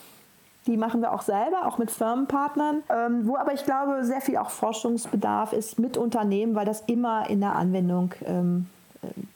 [0.67, 4.37] Die machen wir auch selber, auch mit Firmenpartnern, ähm, wo aber ich glaube, sehr viel
[4.37, 8.67] auch Forschungsbedarf ist mit Unternehmen, weil das immer in der Anwendung ähm,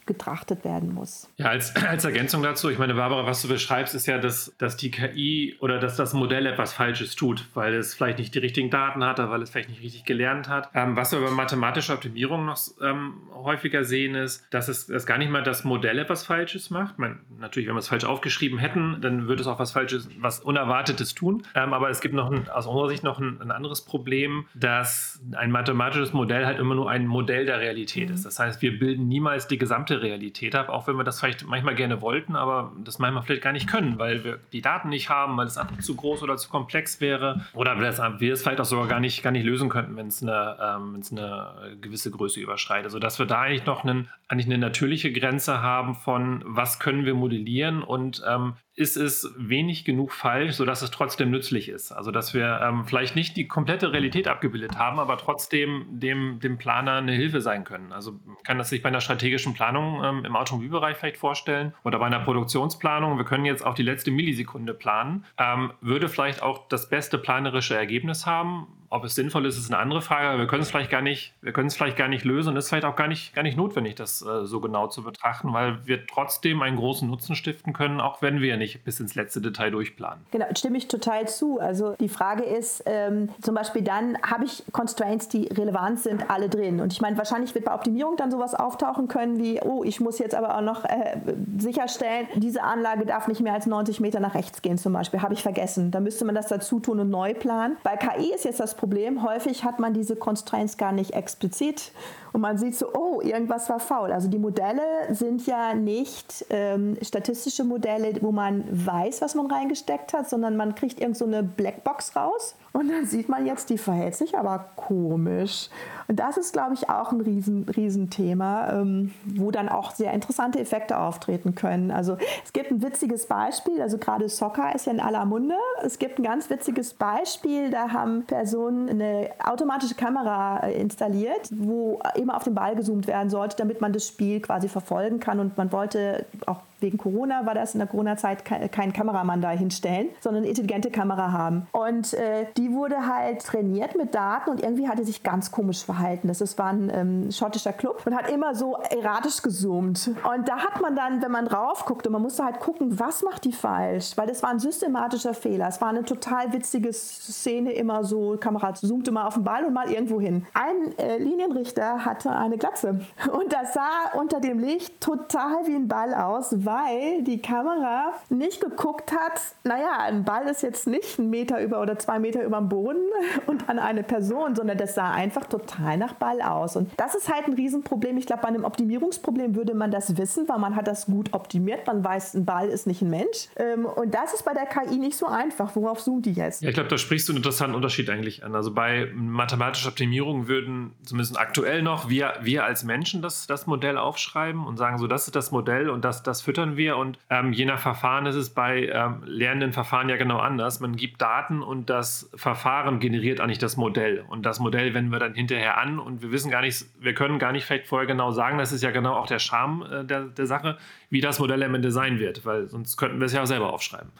[0.06, 1.28] getrachtet werden muss.
[1.36, 4.76] Ja, als, als Ergänzung dazu, ich meine, Barbara, was du beschreibst, ist ja, dass, dass
[4.76, 8.70] die KI oder dass das Modell etwas Falsches tut, weil es vielleicht nicht die richtigen
[8.70, 10.70] Daten hat, weil es vielleicht nicht richtig gelernt hat.
[10.74, 15.18] Ähm, was wir bei mathematischer Optimierung noch ähm, häufiger sehen, ist, dass es dass gar
[15.18, 16.98] nicht mal das Modell etwas Falsches macht.
[16.98, 20.40] meine, natürlich, wenn wir es falsch aufgeschrieben hätten, dann würde es auch was Falsches, was
[20.40, 21.42] Unerwartetes tun.
[21.54, 25.20] Ähm, aber es gibt noch ein, aus unserer Sicht noch ein, ein, anderes Problem, dass
[25.32, 28.14] ein mathematisches Modell halt immer nur ein Modell der Realität mhm.
[28.14, 28.24] ist.
[28.24, 31.74] Das heißt, wir bilden niemals die gesamte Realität habe, auch wenn wir das vielleicht manchmal
[31.74, 35.36] gerne wollten, aber das manchmal vielleicht gar nicht können, weil wir die Daten nicht haben,
[35.36, 39.00] weil es zu groß oder zu komplex wäre oder wir es vielleicht auch sogar gar
[39.00, 42.90] nicht, gar nicht lösen könnten, wenn es eine, ähm, eine gewisse Größe überschreitet.
[42.90, 47.14] Sodass wir da eigentlich noch einen, eigentlich eine natürliche Grenze haben von, was können wir
[47.14, 51.92] modellieren und ähm, ist es wenig genug falsch, sodass es trotzdem nützlich ist.
[51.92, 56.56] Also dass wir ähm, vielleicht nicht die komplette Realität abgebildet haben, aber trotzdem dem, dem
[56.56, 57.92] Planer eine Hilfe sein können.
[57.92, 62.06] Also kann das sich bei einer strategischen Planung ähm, im Automobilbereich vielleicht vorstellen oder bei
[62.06, 63.18] einer Produktionsplanung.
[63.18, 67.76] Wir können jetzt auf die letzte Millisekunde planen, ähm, würde vielleicht auch das beste planerische
[67.76, 70.38] Ergebnis haben, ob es sinnvoll ist, ist eine andere Frage.
[70.38, 72.66] Wir können es vielleicht gar nicht, wir können es vielleicht gar nicht lösen und es
[72.66, 75.86] ist vielleicht auch gar nicht, gar nicht notwendig, das äh, so genau zu betrachten, weil
[75.86, 79.70] wir trotzdem einen großen Nutzen stiften können, auch wenn wir nicht bis ins letzte Detail
[79.70, 80.26] durchplanen.
[80.30, 81.58] Genau, stimme ich total zu.
[81.58, 86.50] Also die Frage ist ähm, zum Beispiel dann, habe ich Constraints, die relevant sind, alle
[86.50, 86.80] drin?
[86.80, 90.18] Und ich meine, wahrscheinlich wird bei Optimierung dann sowas auftauchen können wie, oh, ich muss
[90.18, 91.16] jetzt aber auch noch äh,
[91.56, 95.22] sicherstellen, diese Anlage darf nicht mehr als 90 Meter nach rechts gehen zum Beispiel.
[95.22, 95.90] Habe ich vergessen.
[95.90, 97.78] Da müsste man das dazu tun und neu planen.
[97.82, 99.22] Bei KI ist jetzt das Problem.
[99.22, 101.92] Häufig hat man diese Constraints gar nicht explizit
[102.32, 104.12] und man sieht so, oh, irgendwas war faul.
[104.12, 110.12] Also die Modelle sind ja nicht ähm, statistische Modelle, wo man weiß, was man reingesteckt
[110.12, 113.76] hat, sondern man kriegt irgend so eine Blackbox raus und dann sieht man jetzt, die
[113.76, 115.68] verhält sich aber komisch.
[116.08, 120.58] Und das ist, glaube ich, auch ein riesen, Riesenthema, ähm, wo dann auch sehr interessante
[120.58, 121.90] Effekte auftreten können.
[121.90, 125.54] Also es gibt ein witziges Beispiel, also gerade Soccer ist ja in aller Munde.
[125.82, 132.00] Es gibt ein ganz witziges Beispiel, da haben Personen eine automatische Kamera äh, installiert, wo
[132.22, 135.40] immer auf den Ball gezoomt werden sollte, damit man das Spiel quasi verfolgen kann.
[135.40, 140.08] Und man wollte auch wegen Corona war das in der Corona-Zeit kein Kameramann da hinstellen,
[140.20, 141.66] sondern eine intelligente Kamera haben.
[141.72, 146.28] Und äh, die wurde halt trainiert mit Daten und irgendwie hatte sich ganz komisch verhalten.
[146.28, 150.10] Das war ein ähm, schottischer Club und hat immer so erratisch gezoomt.
[150.32, 153.22] Und da hat man dann, wenn man drauf guckt, und man musste halt gucken, was
[153.22, 155.68] macht die falsch, weil das war ein systematischer Fehler.
[155.68, 159.72] Es war eine total witzige Szene, immer so, Kamera zoomte mal auf den Ball und
[159.72, 160.46] mal irgendwo hin.
[160.54, 163.00] Ein äh, Linienrichter hat hatte eine Glatze.
[163.32, 168.60] Und das sah unter dem Licht total wie ein Ball aus, weil die Kamera nicht
[168.60, 172.58] geguckt hat, naja, ein Ball ist jetzt nicht ein Meter über oder zwei Meter über
[172.58, 173.02] dem Boden
[173.46, 176.76] und an eine Person, sondern das sah einfach total nach Ball aus.
[176.76, 178.16] Und das ist halt ein Riesenproblem.
[178.16, 181.86] Ich glaube, bei einem Optimierungsproblem würde man das wissen, weil man hat das gut optimiert.
[181.86, 183.48] Man weiß, ein Ball ist nicht ein Mensch.
[183.56, 185.74] Ähm, und das ist bei der KI nicht so einfach.
[185.76, 186.62] Worauf zoomt die jetzt?
[186.62, 188.54] Ja, ich glaube, da sprichst du einen interessanten Unterschied eigentlich an.
[188.54, 193.98] Also bei mathematischer Optimierung würden zumindest aktuell noch wir, wir als Menschen das, das Modell
[193.98, 196.96] aufschreiben und sagen, so, das ist das Modell und das, das füttern wir.
[196.96, 200.80] Und ähm, je nach Verfahren ist es bei ähm, lernenden Verfahren ja genau anders.
[200.80, 204.24] Man gibt Daten und das Verfahren generiert eigentlich das Modell.
[204.28, 207.38] Und das Modell wenden wir dann hinterher an und wir wissen gar nicht, wir können
[207.38, 210.22] gar nicht vielleicht vorher genau sagen, das ist ja genau auch der Charme äh, der,
[210.24, 210.78] der Sache,
[211.10, 213.72] wie das Modell am Ende sein wird, weil sonst könnten wir es ja auch selber
[213.72, 214.10] aufschreiben.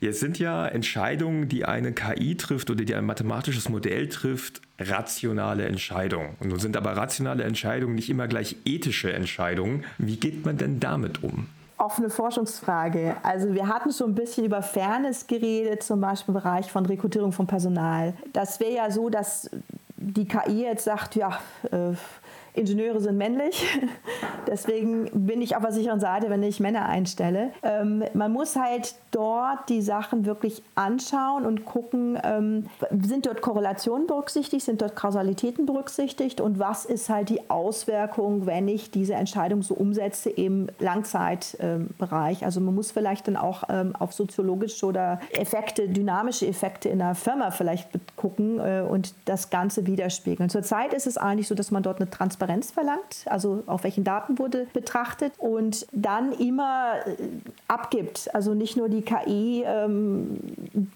[0.00, 5.66] Jetzt sind ja Entscheidungen, die eine KI trifft oder die ein mathematisches Modell trifft, rationale
[5.66, 6.36] Entscheidungen.
[6.38, 9.84] Und nun sind aber rationale Entscheidungen nicht immer gleich ethische Entscheidungen.
[9.98, 11.48] Wie geht man denn damit um?
[11.78, 13.16] Offene Forschungsfrage.
[13.22, 17.32] Also wir hatten schon ein bisschen über Fairness geredet, zum Beispiel im Bereich von Rekrutierung
[17.32, 18.14] von Personal.
[18.32, 19.50] Das wäre ja so, dass
[19.96, 21.38] die KI jetzt sagt, ja,
[21.70, 21.94] äh,
[22.58, 23.64] Ingenieure sind männlich.
[24.46, 27.50] Deswegen bin ich auf der sicheren Seite, wenn ich Männer einstelle.
[27.62, 32.66] Ähm, man muss halt dort die Sachen wirklich anschauen und gucken, ähm,
[33.02, 38.68] sind dort Korrelationen berücksichtigt, sind dort Kausalitäten berücksichtigt und was ist halt die Auswirkung, wenn
[38.68, 42.44] ich diese Entscheidung so umsetze im Langzeitbereich.
[42.44, 47.14] also man muss vielleicht dann auch ähm, auf soziologische oder Effekte, dynamische Effekte in der
[47.14, 50.48] Firma vielleicht gucken äh, und das Ganze widerspiegeln.
[50.48, 54.38] Zurzeit ist es eigentlich so, dass man dort eine Transparenz verlangt, also auf welchen Daten
[54.38, 57.16] wurde betrachtet und dann immer äh,
[57.68, 60.38] abgibt, also nicht nur die KI ähm,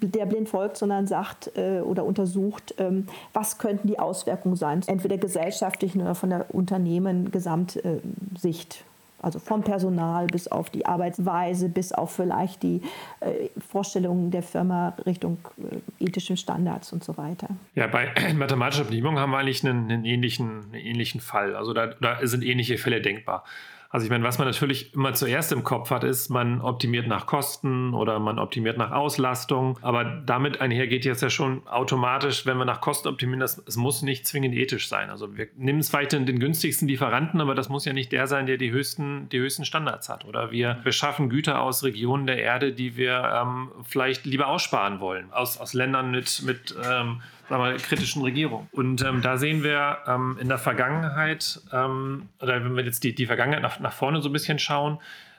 [0.01, 5.19] der blind folgt, sondern sagt äh, oder untersucht, ähm, was könnten die Auswirkungen sein, entweder
[5.19, 8.85] gesellschaftlichen oder von der Unternehmen-Gesamtsicht.
[9.23, 12.83] Also vom Personal bis auf die Arbeitsweise, bis auf vielleicht die
[13.21, 17.49] äh, Vorstellungen der Firma Richtung äh, ethischen Standards und so weiter.
[17.75, 21.57] Ja, bei mathematischer Bestimmung haben wir eigentlich einen, einen, ähnlichen, einen ähnlichen Fall.
[21.57, 23.45] Also da, da sind ähnliche Fälle denkbar.
[23.93, 27.27] Also ich meine, was man natürlich immer zuerst im Kopf hat, ist, man optimiert nach
[27.27, 29.79] Kosten oder man optimiert nach Auslastung.
[29.83, 33.77] Aber damit einher geht jetzt ja schon automatisch, wenn wir nach Kosten optimieren, das, es
[33.77, 35.11] muss nicht zwingend ethisch sein.
[35.11, 38.47] Also wir nehmen es weiterhin den günstigsten Lieferanten, aber das muss ja nicht der sein,
[38.47, 40.25] der die höchsten, die höchsten Standards hat.
[40.25, 45.31] Oder wir beschaffen Güter aus Regionen der Erde, die wir ähm, vielleicht lieber aussparen wollen.
[45.35, 47.21] Aus, aus Ländern mit, mit ähm,
[47.61, 48.69] wir, kritischen Regierung.
[48.73, 53.15] Und ähm, da sehen wir ähm, in der Vergangenheit, ähm, oder wenn wir jetzt die,
[53.15, 54.99] die Vergangenheit nach, nach vorne so ein bisschen schauen,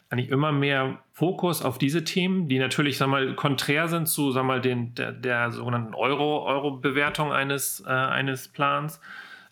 [0.10, 4.46] eigentlich immer mehr Fokus auf diese Themen, die natürlich sag mal, konträr sind zu sag
[4.46, 9.02] mal, den, der, der sogenannten Euro-Euro-Bewertung eines, äh, eines Plans.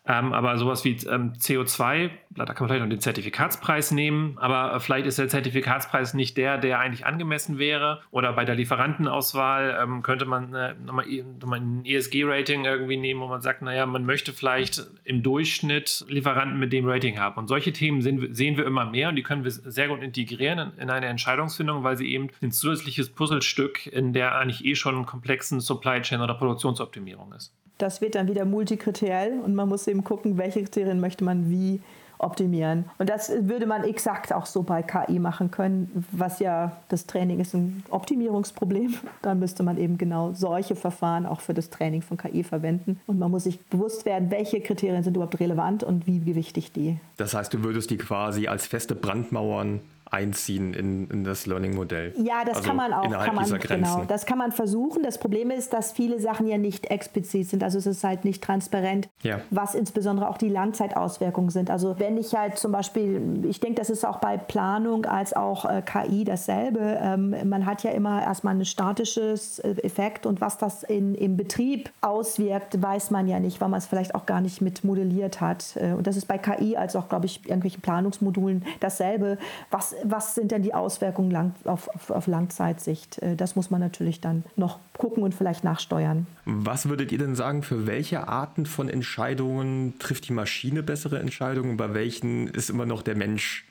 [0.07, 4.79] Ähm, aber sowas wie ähm, CO2, da kann man vielleicht noch den Zertifikatspreis nehmen, aber
[4.79, 8.01] vielleicht ist der Zertifikatspreis nicht der, der eigentlich angemessen wäre.
[8.09, 11.05] Oder bei der Lieferantenauswahl ähm, könnte man äh, nochmal,
[11.39, 16.57] nochmal ein ESG-Rating irgendwie nehmen, wo man sagt, naja, man möchte vielleicht im Durchschnitt Lieferanten
[16.57, 17.37] mit dem Rating haben.
[17.37, 20.71] Und solche Themen sehen, sehen wir immer mehr und die können wir sehr gut integrieren
[20.77, 25.05] in, in eine Entscheidungsfindung, weil sie eben ein zusätzliches Puzzlestück in der eigentlich eh schon
[25.05, 27.53] komplexen Supply Chain oder Produktionsoptimierung ist.
[27.81, 31.81] Das wird dann wieder multikriteriell und man muss eben gucken, welche Kriterien möchte man wie
[32.19, 32.85] optimieren.
[32.99, 37.39] Und das würde man exakt auch so bei KI machen können, was ja das Training
[37.39, 38.93] ist ein Optimierungsproblem.
[39.23, 42.99] Dann müsste man eben genau solche Verfahren auch für das Training von KI verwenden.
[43.07, 46.97] Und man muss sich bewusst werden, welche Kriterien sind überhaupt relevant und wie gewichtig die.
[47.17, 49.79] Das heißt, du würdest die quasi als feste Brandmauern
[50.11, 52.13] einziehen in, in das Learning-Modell.
[52.17, 53.09] Ja, das also kann man auch.
[53.09, 55.03] Kann man, genau, das kann man versuchen.
[55.03, 57.63] Das Problem ist, dass viele Sachen ja nicht explizit sind.
[57.63, 59.39] Also es ist halt nicht transparent, ja.
[59.51, 61.69] was insbesondere auch die Langzeitauswirkungen sind.
[61.69, 65.63] Also wenn ich halt zum Beispiel, ich denke, das ist auch bei Planung als auch
[65.63, 66.99] äh, KI dasselbe.
[67.01, 71.37] Ähm, man hat ja immer erstmal ein statisches äh, Effekt und was das in, im
[71.37, 75.39] Betrieb auswirkt, weiß man ja nicht, weil man es vielleicht auch gar nicht mit modelliert
[75.39, 75.77] hat.
[75.77, 79.37] Äh, und das ist bei KI als auch, glaube ich, irgendwelchen Planungsmodulen dasselbe.
[79.69, 83.19] Was was sind denn die Auswirkungen lang, auf, auf, auf, Langzeitsicht?
[83.19, 86.27] Äh, das muss man natürlich dann noch gucken und vielleicht nachsteuern.
[86.45, 91.77] Was würdet ihr denn sagen, für welche Arten von Entscheidungen trifft die Maschine bessere Entscheidungen?
[91.77, 93.65] Bei welchen ist immer noch der Mensch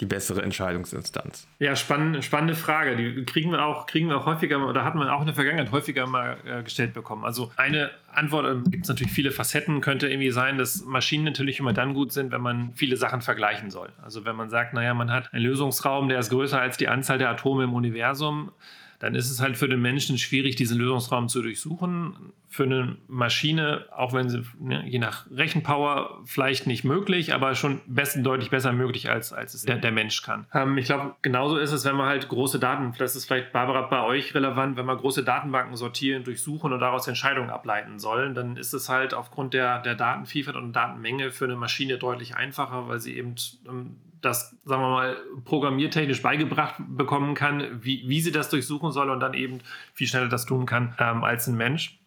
[0.00, 1.46] die bessere Entscheidungsinstanz?
[1.60, 2.96] Ja, spannende, spannende Frage.
[2.96, 5.70] Die kriegen wir auch, kriegen wir auch häufiger oder hat man auch in der Vergangenheit
[5.70, 7.24] häufiger mal äh, gestellt bekommen.
[7.24, 11.60] Also eine Antwort, äh, gibt es natürlich viele Facetten, könnte irgendwie sein, dass Maschinen natürlich
[11.60, 13.92] immer dann gut sind, wenn man viele Sachen vergleichen soll.
[14.02, 17.18] Also wenn man sagt, naja, man hat einen Lösungsraum, der ist größer als die Anzahl
[17.18, 18.50] der Atome im Universum
[18.98, 22.14] dann ist es halt für den Menschen schwierig, diesen Lösungsraum zu durchsuchen.
[22.48, 27.80] Für eine Maschine, auch wenn sie ne, je nach Rechenpower vielleicht nicht möglich, aber schon
[27.86, 30.46] besten, deutlich besser möglich, als, als es der, der Mensch kann.
[30.54, 33.82] Ähm, ich glaube, genauso ist es, wenn man halt große Daten, das ist vielleicht, Barbara,
[33.82, 38.56] bei euch relevant, wenn man große Datenbanken sortieren, durchsuchen und daraus Entscheidungen ableiten sollen, dann
[38.56, 43.00] ist es halt aufgrund der, der Datenvielfalt und Datenmenge für eine Maschine deutlich einfacher, weil
[43.00, 43.34] sie eben
[43.68, 49.10] ähm, das, sagen wir mal, programmiertechnisch beigebracht bekommen kann, wie, wie sie das durchsuchen soll
[49.10, 49.60] und dann eben
[49.92, 51.98] viel schneller das tun kann ähm, als ein Mensch.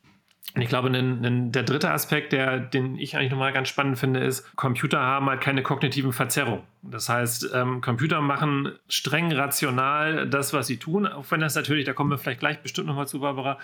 [0.55, 4.55] Und ich glaube, der dritte Aspekt, der, den ich eigentlich nochmal ganz spannend finde, ist,
[4.55, 6.63] Computer haben halt keine kognitiven Verzerrungen.
[6.81, 11.86] Das heißt, ähm, Computer machen streng rational das, was sie tun, auch wenn das natürlich,
[11.86, 13.60] da kommen wir vielleicht gleich bestimmt nochmal zu, Barbara,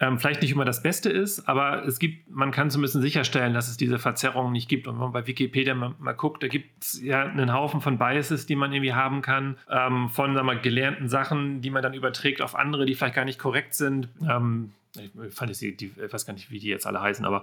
[0.00, 3.68] ähm, vielleicht nicht immer das Beste ist, aber es gibt, man kann zumindest sicherstellen, dass
[3.68, 4.88] es diese Verzerrungen nicht gibt.
[4.88, 7.96] Und wenn man bei Wikipedia mal, mal guckt, da gibt es ja einen Haufen von
[7.96, 11.94] Biases, die man irgendwie haben kann, ähm, von sagen wir, gelernten Sachen, die man dann
[11.94, 14.08] überträgt auf andere, die vielleicht gar nicht korrekt sind.
[14.28, 17.42] Ähm, ich fand die, die, ich weiß gar nicht, wie die jetzt alle heißen, aber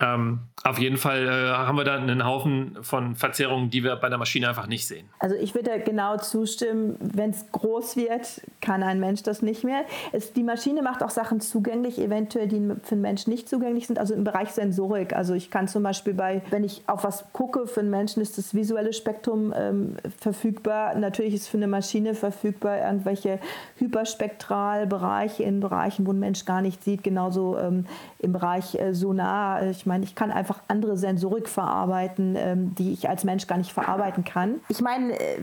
[0.00, 4.08] ähm, auf jeden Fall äh, haben wir da einen Haufen von Verzerrungen, die wir bei
[4.08, 5.08] der Maschine einfach nicht sehen.
[5.18, 9.84] Also ich würde genau zustimmen, wenn es groß wird, kann ein Mensch das nicht mehr.
[10.12, 13.98] Es, die Maschine macht auch Sachen zugänglich, eventuell, die für einen Menschen nicht zugänglich sind,
[13.98, 15.12] also im Bereich Sensorik.
[15.12, 18.38] Also ich kann zum Beispiel bei, wenn ich auf was gucke, für einen Menschen ist
[18.38, 20.94] das visuelle Spektrum ähm, verfügbar.
[20.96, 23.38] Natürlich ist für eine Maschine verfügbar irgendwelche
[23.76, 27.86] Hyperspektralbereiche in Bereichen, wo ein Mensch gar nicht sieht, genauso ähm,
[28.18, 29.66] im Bereich äh, Sonar.
[29.66, 33.72] Ich meine, ich kann einfach andere Sensorik verarbeiten, ähm, die ich als Mensch gar nicht
[33.72, 34.60] verarbeiten kann.
[34.68, 35.38] Ich meine, äh,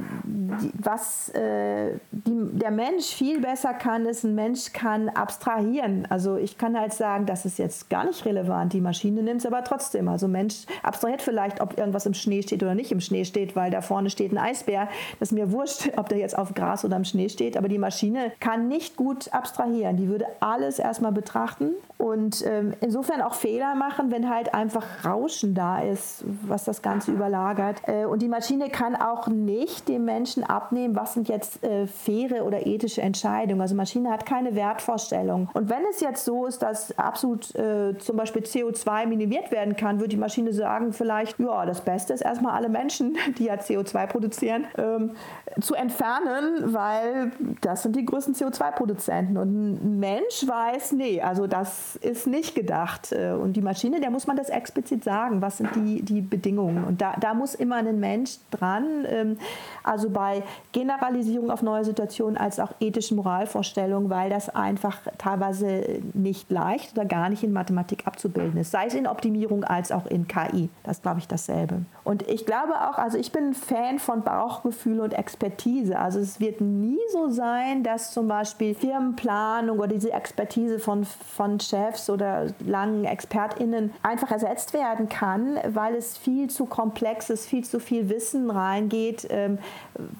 [0.74, 6.08] was äh, die, der Mensch viel besser kann, ist, ein Mensch kann abstrahieren.
[6.10, 8.74] Also ich kann halt sagen, das ist jetzt gar nicht relevant.
[8.74, 10.08] Die Maschine nimmt es aber trotzdem.
[10.08, 13.72] Also Mensch abstrahiert vielleicht, ob irgendwas im Schnee steht oder nicht im Schnee steht, weil
[13.72, 14.90] da vorne steht ein Eisbär.
[15.20, 17.58] Das ist mir wurscht, ob der jetzt auf Gras oder im Schnee steht.
[17.58, 19.98] Aber die Maschine kann nicht gut abstrahieren.
[19.98, 25.04] Die würde alles erstmal betrachten betrachten und ähm, insofern auch Fehler machen, wenn halt einfach
[25.04, 27.82] Rauschen da ist, was das Ganze überlagert.
[27.88, 32.46] Äh, und die Maschine kann auch nicht dem Menschen abnehmen, was sind jetzt äh, faire
[32.46, 33.62] oder ethische Entscheidungen.
[33.62, 35.50] Also Maschine hat keine Wertvorstellung.
[35.54, 40.00] Und wenn es jetzt so ist, dass absolut äh, zum Beispiel CO2 minimiert werden kann,
[40.00, 44.06] würde die Maschine sagen, vielleicht, ja, das Beste ist erstmal alle Menschen, die ja CO2
[44.06, 45.12] produzieren, ähm,
[45.60, 47.32] zu entfernen, weil
[47.62, 49.38] das sind die größten CO2-Produzenten.
[49.38, 53.12] Und ein Mensch weiß, nee, also das ist nicht gedacht.
[53.12, 56.84] Äh, und die Maschine, der muss man das explizit sagen, was sind die, die Bedingungen.
[56.84, 59.38] Und da, da muss immer ein Mensch dran, ähm,
[59.84, 66.50] also bei Generalisierung auf neue Situationen als auch ethischen Moralvorstellungen, weil das einfach teilweise nicht
[66.52, 70.28] leicht oder gar nicht in Mathematik abzubilden ist, sei es in Optimierung als auch in
[70.28, 70.70] KI.
[70.84, 71.82] Das ist, glaube ich, dasselbe.
[72.08, 76.00] Und ich glaube auch, also ich bin Fan von Bauchgefühl und Expertise.
[76.00, 81.60] Also es wird nie so sein, dass zum Beispiel Firmenplanung oder diese Expertise von, von
[81.60, 87.66] Chefs oder langen ExpertInnen einfach ersetzt werden kann, weil es viel zu komplex ist, viel
[87.66, 89.58] zu viel Wissen reingeht, ähm,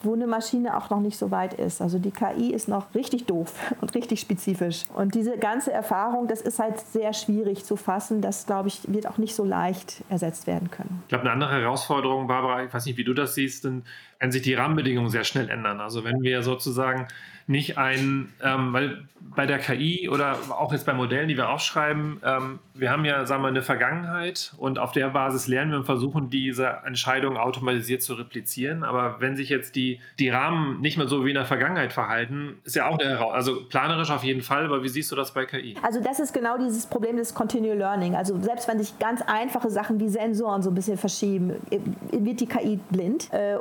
[0.04, 1.82] wo eine Maschine auch noch nicht so weit ist.
[1.82, 4.84] Also die KI ist noch richtig doof und richtig spezifisch.
[4.94, 8.20] Und diese ganze Erfahrung, das ist halt sehr schwierig zu fassen.
[8.20, 11.02] Das, glaube ich, wird auch nicht so leicht ersetzt werden können.
[11.04, 11.77] Ich glaube, eine andere Herausforderung,
[12.28, 13.86] Barbara, ich weiß nicht, wie du das siehst, sind,
[14.20, 15.80] wenn sich die Rahmenbedingungen sehr schnell ändern.
[15.80, 17.08] Also wenn wir sozusagen
[17.48, 22.20] nicht ein, ähm, weil bei der KI oder auch jetzt bei Modellen, die wir aufschreiben,
[22.24, 25.86] ähm, wir haben ja, sagen wir, eine Vergangenheit und auf der Basis lernen wir und
[25.86, 28.84] versuchen, diese Entscheidungen automatisiert zu replizieren.
[28.84, 32.58] Aber wenn sich jetzt die, die Rahmen nicht mehr so wie in der Vergangenheit verhalten,
[32.66, 33.34] ist ja auch eine Herausforderung.
[33.34, 35.76] Also planerisch auf jeden Fall, aber wie siehst du das bei KI?
[35.82, 38.16] Also das ist genau dieses Problem des Continual Learning.
[38.16, 41.54] Also selbst wenn sich ganz einfache Sachen wie Sensoren so ein bisschen verschieben,
[42.12, 43.30] wird die KI blind.
[43.32, 43.58] Äh,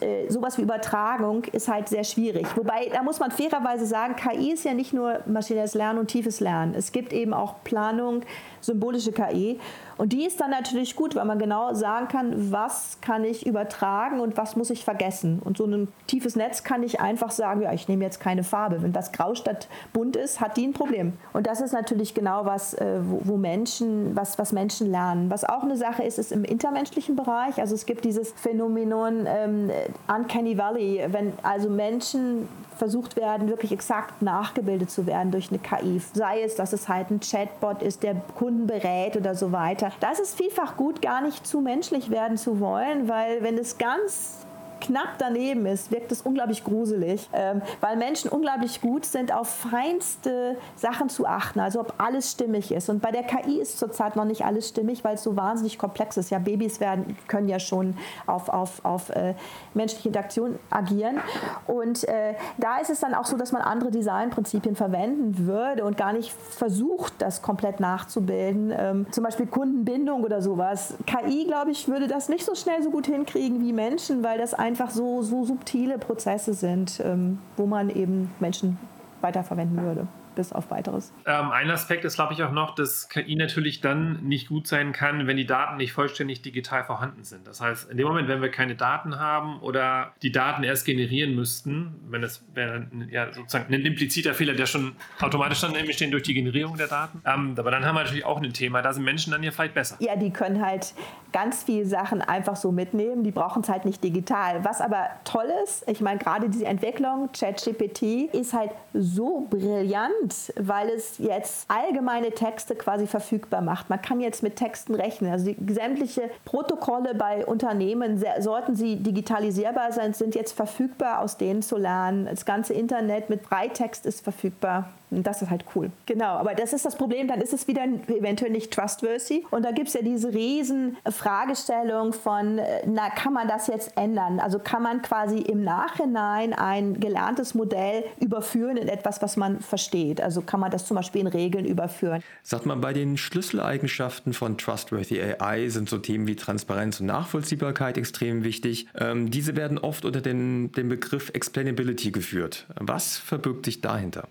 [0.00, 2.46] äh, sowas wie Übertragung ist halt sehr schwierig.
[2.56, 6.40] Wobei, da muss man fairerweise sagen, KI ist ja nicht nur maschinelles Lernen und tiefes
[6.40, 6.74] Lernen.
[6.74, 8.22] Es gibt eben auch Planung,
[8.60, 9.58] symbolische KI.
[9.96, 14.20] Und die ist dann natürlich gut, weil man genau sagen kann, was kann ich übertragen
[14.20, 15.42] und was muss ich vergessen.
[15.44, 18.82] Und so ein tiefes Netz kann ich einfach sagen, ja, ich nehme jetzt keine Farbe.
[18.82, 21.12] Wenn das grau statt bunt ist, hat die ein Problem.
[21.34, 25.28] Und das ist natürlich genau was, äh, wo Menschen, was, was Menschen lernen.
[25.28, 27.60] Was auch eine Sache ist, ist im intermenschlichen Bereich.
[27.60, 29.70] Also es gibt dieses Phänomenon ähm,
[30.08, 32.48] Uncanny Valley, wenn also Menschen
[32.80, 36.00] versucht werden, wirklich exakt nachgebildet zu werden durch eine KI.
[36.14, 39.92] Sei es, dass es halt ein Chatbot ist, der Kunden berät oder so weiter.
[40.00, 44.46] Das ist vielfach gut, gar nicht zu menschlich werden zu wollen, weil wenn es ganz
[44.80, 50.56] knapp daneben ist, wirkt es unglaublich gruselig, ähm, weil Menschen unglaublich gut sind, auf feinste
[50.76, 52.88] Sachen zu achten, also ob alles stimmig ist.
[52.88, 56.16] Und bei der KI ist zurzeit noch nicht alles stimmig, weil es so wahnsinnig komplex
[56.16, 56.30] ist.
[56.30, 59.34] Ja, Babys werden, können ja schon auf, auf, auf äh,
[59.74, 61.18] menschliche Interaktion agieren.
[61.66, 65.96] Und äh, da ist es dann auch so, dass man andere Designprinzipien verwenden würde und
[65.96, 68.72] gar nicht versucht, das komplett nachzubilden.
[68.76, 70.94] Ähm, zum Beispiel Kundenbindung oder sowas.
[71.06, 74.54] KI, glaube ich, würde das nicht so schnell so gut hinkriegen wie Menschen, weil das
[74.70, 78.78] einfach so, so subtile Prozesse sind, ähm, wo man eben Menschen
[79.20, 81.12] weiterverwenden würde bis auf weiteres.
[81.26, 84.92] Ähm, ein Aspekt ist, glaube ich, auch noch, dass KI natürlich dann nicht gut sein
[84.92, 87.46] kann, wenn die Daten nicht vollständig digital vorhanden sind.
[87.46, 91.34] Das heißt, in dem Moment, wenn wir keine Daten haben oder die Daten erst generieren
[91.34, 96.22] müssten, wenn es wäre ja sozusagen ein impliziter Fehler, der schon automatisch dann entstehen durch
[96.22, 97.22] die Generierung der Daten.
[97.26, 99.74] Ähm, aber dann haben wir natürlich auch ein Thema, da sind Menschen dann ja vielleicht
[99.74, 99.96] besser.
[100.00, 100.94] Ja, die können halt
[101.32, 104.64] ganz viele Sachen einfach so mitnehmen, die brauchen es halt nicht digital.
[104.64, 110.12] Was aber toll ist, ich meine, gerade diese Entwicklung, ChatGPT, ist halt so brillant,
[110.56, 113.90] weil es jetzt allgemeine Texte quasi verfügbar macht.
[113.90, 115.32] Man kann jetzt mit Texten rechnen.
[115.32, 121.62] Also die, sämtliche Protokolle bei Unternehmen, sollten sie digitalisierbar sein, sind jetzt verfügbar, aus denen
[121.62, 122.26] zu lernen.
[122.26, 124.90] Das ganze Internet mit Freitext ist verfügbar.
[125.10, 125.90] Und das ist halt cool.
[126.06, 129.44] Genau, aber das ist das Problem, dann ist es wieder eventuell nicht trustworthy.
[129.50, 133.96] Und da gibt es ja diese riesen Fragestellung von, äh, na, kann man das jetzt
[133.96, 134.40] ändern?
[134.40, 140.20] Also kann man quasi im Nachhinein ein gelerntes Modell überführen in etwas, was man versteht?
[140.20, 142.22] Also kann man das zum Beispiel in Regeln überführen?
[142.42, 147.98] Sagt man, bei den Schlüsseleigenschaften von Trustworthy AI sind so Themen wie Transparenz und Nachvollziehbarkeit
[147.98, 148.86] extrem wichtig.
[148.98, 152.66] Ähm, diese werden oft unter den, den Begriff Explainability geführt.
[152.76, 154.28] Was verbirgt sich dahinter?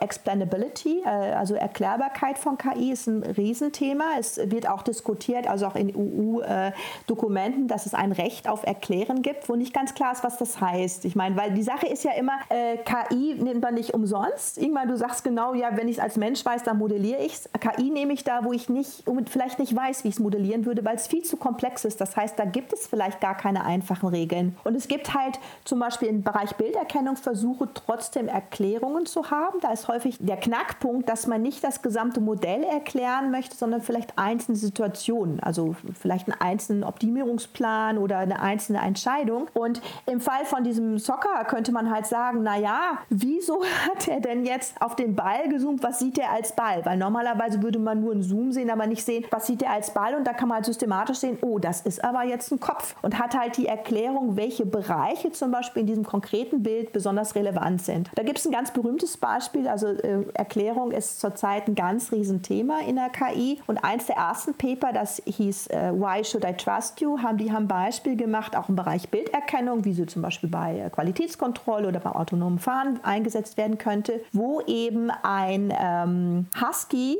[0.00, 4.04] Explainability, äh, also Erklärbarkeit von KI, ist ein Riesenthema.
[4.18, 9.48] Es wird auch diskutiert, also auch in EU-Dokumenten, dass es ein Recht auf Erklären gibt,
[9.48, 11.04] wo nicht ganz klar ist, was das heißt.
[11.04, 14.58] Ich meine, weil die Sache ist ja immer, äh, KI nimmt man nicht umsonst.
[14.58, 17.50] Irgendwann, du sagst genau, ja, wenn ich es als Mensch weiß, dann modelliere ich es.
[17.58, 20.84] KI nehme ich da, wo ich nicht, vielleicht nicht weiß, wie ich es modellieren würde,
[20.84, 22.00] weil es viel zu komplex ist.
[22.00, 24.56] Das heißt, da gibt es vielleicht gar keine einfachen Regeln.
[24.64, 29.60] Und es gibt halt zum Beispiel im Bereich Bilderkennung Versuche, trotzdem Erklärungen zu haben.
[29.60, 34.18] Da ist häufig der Knackpunkt, dass man nicht das gesamte Modell erklären möchte, sondern vielleicht
[34.18, 39.48] einzelne Situationen, also vielleicht einen einzelnen Optimierungsplan oder eine einzelne Entscheidung.
[39.54, 44.44] Und im Fall von diesem Soccer könnte man halt sagen, naja, wieso hat er denn
[44.44, 46.84] jetzt auf den Ball gezoomt, was sieht er als Ball?
[46.84, 49.92] Weil normalerweise würde man nur einen Zoom sehen, aber nicht sehen, was sieht er als
[49.92, 52.94] Ball und da kann man halt systematisch sehen, oh, das ist aber jetzt ein Kopf
[53.02, 57.82] und hat halt die Erklärung, welche Bereiche zum Beispiel in diesem konkreten Bild besonders relevant
[57.82, 58.10] sind.
[58.14, 62.80] Da gibt es ein ganz berühmtes Beispiel, also äh, Erklärung ist zurzeit ein ganz Riesenthema
[62.86, 63.60] in der KI.
[63.66, 67.52] Und eins der ersten Paper, das hieß äh, Why Should I Trust You, haben die
[67.52, 72.00] haben Beispiel gemacht, auch im Bereich Bilderkennung, wie sie zum Beispiel bei äh, Qualitätskontrolle oder
[72.00, 77.18] beim autonomen Fahren eingesetzt werden könnte, wo eben ein ähm, Husky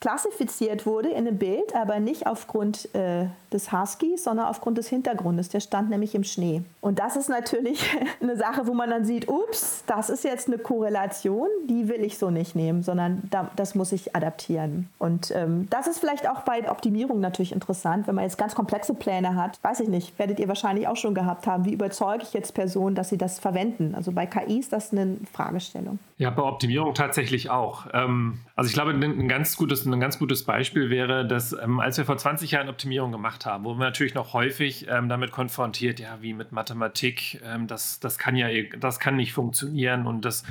[0.00, 5.48] klassifiziert wurde in einem Bild, aber nicht aufgrund äh, des Huskies, sondern aufgrund des Hintergrundes.
[5.48, 6.62] Der stand nämlich im Schnee.
[6.80, 7.84] Und das ist natürlich
[8.20, 12.18] eine Sache, wo man dann sieht, ups, das ist jetzt eine Korrelation, die will ich
[12.18, 14.88] so nicht nehmen, sondern da, das muss ich adaptieren.
[14.98, 18.94] Und ähm, das ist vielleicht auch bei Optimierung natürlich interessant, wenn man jetzt ganz komplexe
[18.94, 19.58] Pläne hat.
[19.62, 21.64] Weiß ich nicht, werdet ihr wahrscheinlich auch schon gehabt haben.
[21.64, 23.94] Wie überzeuge ich jetzt Personen, dass sie das verwenden?
[23.94, 25.98] Also bei KI ist das eine Fragestellung.
[26.18, 27.86] Ja, bei Optimierung tatsächlich auch.
[27.94, 31.96] Ähm, also ich glaube, ein ganz gutes, ein ganz gutes Beispiel wäre, dass ähm, als
[31.96, 35.32] wir vor 20 Jahren Optimierung gemacht gemacht haben, wo wir natürlich noch häufig ähm, damit
[35.32, 40.24] konfrontiert, ja, wie mit Mathematik, ähm, das, das kann ja, das kann nicht funktionieren und
[40.24, 40.44] das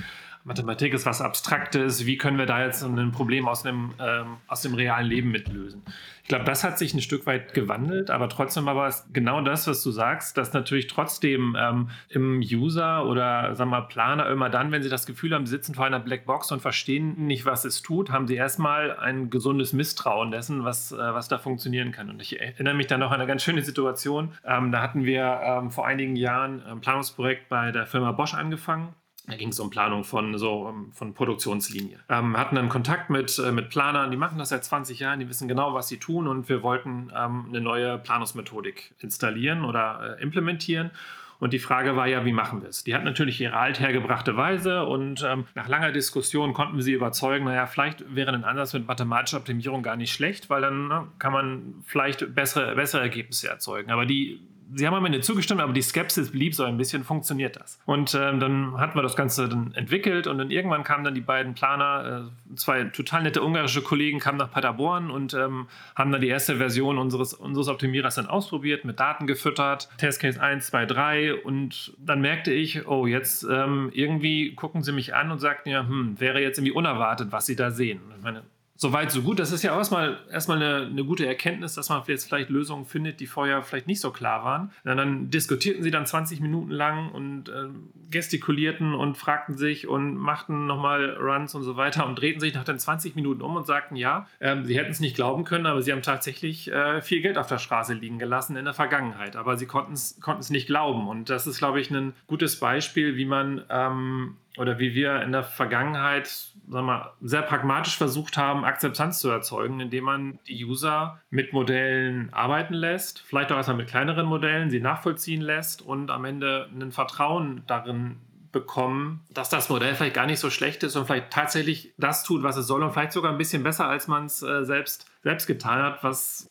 [0.49, 4.63] Mathematik ist was Abstraktes, wie können wir da jetzt ein Problem aus dem, ähm, aus
[4.63, 5.83] dem realen Leben mitlösen?
[6.23, 9.67] Ich glaube, das hat sich ein Stück weit gewandelt, aber trotzdem war es genau das,
[9.67, 14.71] was du sagst, dass natürlich trotzdem ähm, im User oder sagen wir Planer immer dann,
[14.71, 17.83] wenn sie das Gefühl haben, sie sitzen vor einer Blackbox und verstehen nicht, was es
[17.83, 22.09] tut, haben sie erstmal ein gesundes Misstrauen dessen, was, äh, was da funktionieren kann.
[22.09, 24.33] Und ich erinnere mich dann noch an eine ganz schöne Situation.
[24.43, 28.95] Ähm, da hatten wir ähm, vor einigen Jahren ein Planungsprojekt bei der Firma Bosch angefangen
[29.29, 31.99] da ging es um Planung von so ähm, von Produktionslinie.
[32.09, 35.29] Ähm, hatten dann Kontakt mit, äh, mit Planern, die machen das seit 20 Jahren, die
[35.29, 40.21] wissen genau, was sie tun und wir wollten ähm, eine neue Planungsmethodik installieren oder äh,
[40.21, 40.91] implementieren.
[41.39, 42.83] Und die Frage war ja, wie machen wir es?
[42.83, 47.45] Die hat natürlich ihre althergebrachte Weise und ähm, nach langer Diskussion konnten wir sie überzeugen,
[47.45, 51.31] naja, vielleicht wäre ein Ansatz mit mathematischer Optimierung gar nicht schlecht, weil dann ne, kann
[51.31, 53.89] man vielleicht bessere, bessere Ergebnisse erzeugen.
[53.89, 54.41] Aber die
[54.73, 57.79] sie haben am Ende zugestimmt, aber die Skepsis blieb so ein bisschen, funktioniert das?
[57.85, 61.21] Und ähm, dann hatten wir das Ganze dann entwickelt und dann irgendwann kamen dann die
[61.21, 66.21] beiden Planer, äh, zwei total nette ungarische Kollegen kamen nach Paderborn und ähm, haben dann
[66.21, 71.35] die erste Version unseres, unseres Optimierers dann ausprobiert, mit Daten gefüttert, Testcase 1, 2, 3
[71.35, 75.87] und dann merkte ich, oh, jetzt ähm, irgendwie gucken sie mich an und sagten ja,
[75.87, 78.01] hm, wäre jetzt irgendwie unerwartet, was sie da sehen.
[78.15, 78.43] Ich meine,
[78.81, 79.39] Soweit, so gut.
[79.39, 83.19] Das ist ja erstmal, erstmal eine, eine gute Erkenntnis, dass man jetzt vielleicht Lösungen findet,
[83.19, 84.71] die vorher vielleicht nicht so klar waren.
[84.85, 87.67] Und dann diskutierten sie dann 20 Minuten lang und äh,
[88.09, 92.63] gestikulierten und fragten sich und machten nochmal Runs und so weiter und drehten sich nach
[92.63, 95.81] den 20 Minuten um und sagten, ja, äh, sie hätten es nicht glauben können, aber
[95.81, 99.35] sie haben tatsächlich äh, viel Geld auf der Straße liegen gelassen in der Vergangenheit.
[99.35, 101.09] Aber sie konnten es nicht glauben.
[101.09, 105.31] Und das ist, glaube ich, ein gutes Beispiel, wie man ähm, oder wie wir in
[105.31, 111.21] der Vergangenheit sagen wir, sehr pragmatisch versucht haben, Akzeptanz zu erzeugen, indem man die User
[111.29, 116.25] mit Modellen arbeiten lässt, vielleicht auch erstmal mit kleineren Modellen, sie nachvollziehen lässt und am
[116.25, 118.17] Ende ein Vertrauen darin
[118.51, 122.43] bekommen, dass das Modell vielleicht gar nicht so schlecht ist und vielleicht tatsächlich das tut,
[122.43, 125.47] was es soll und vielleicht sogar ein bisschen besser, als man es äh, selbst, selbst
[125.47, 126.49] getan hat, was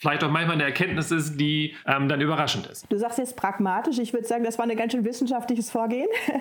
[0.00, 2.90] vielleicht auch manchmal eine Erkenntnis ist, die ähm, dann überraschend ist.
[2.90, 3.98] Du sagst jetzt pragmatisch.
[3.98, 6.08] Ich würde sagen, das war ein ganz schön wissenschaftliches Vorgehen.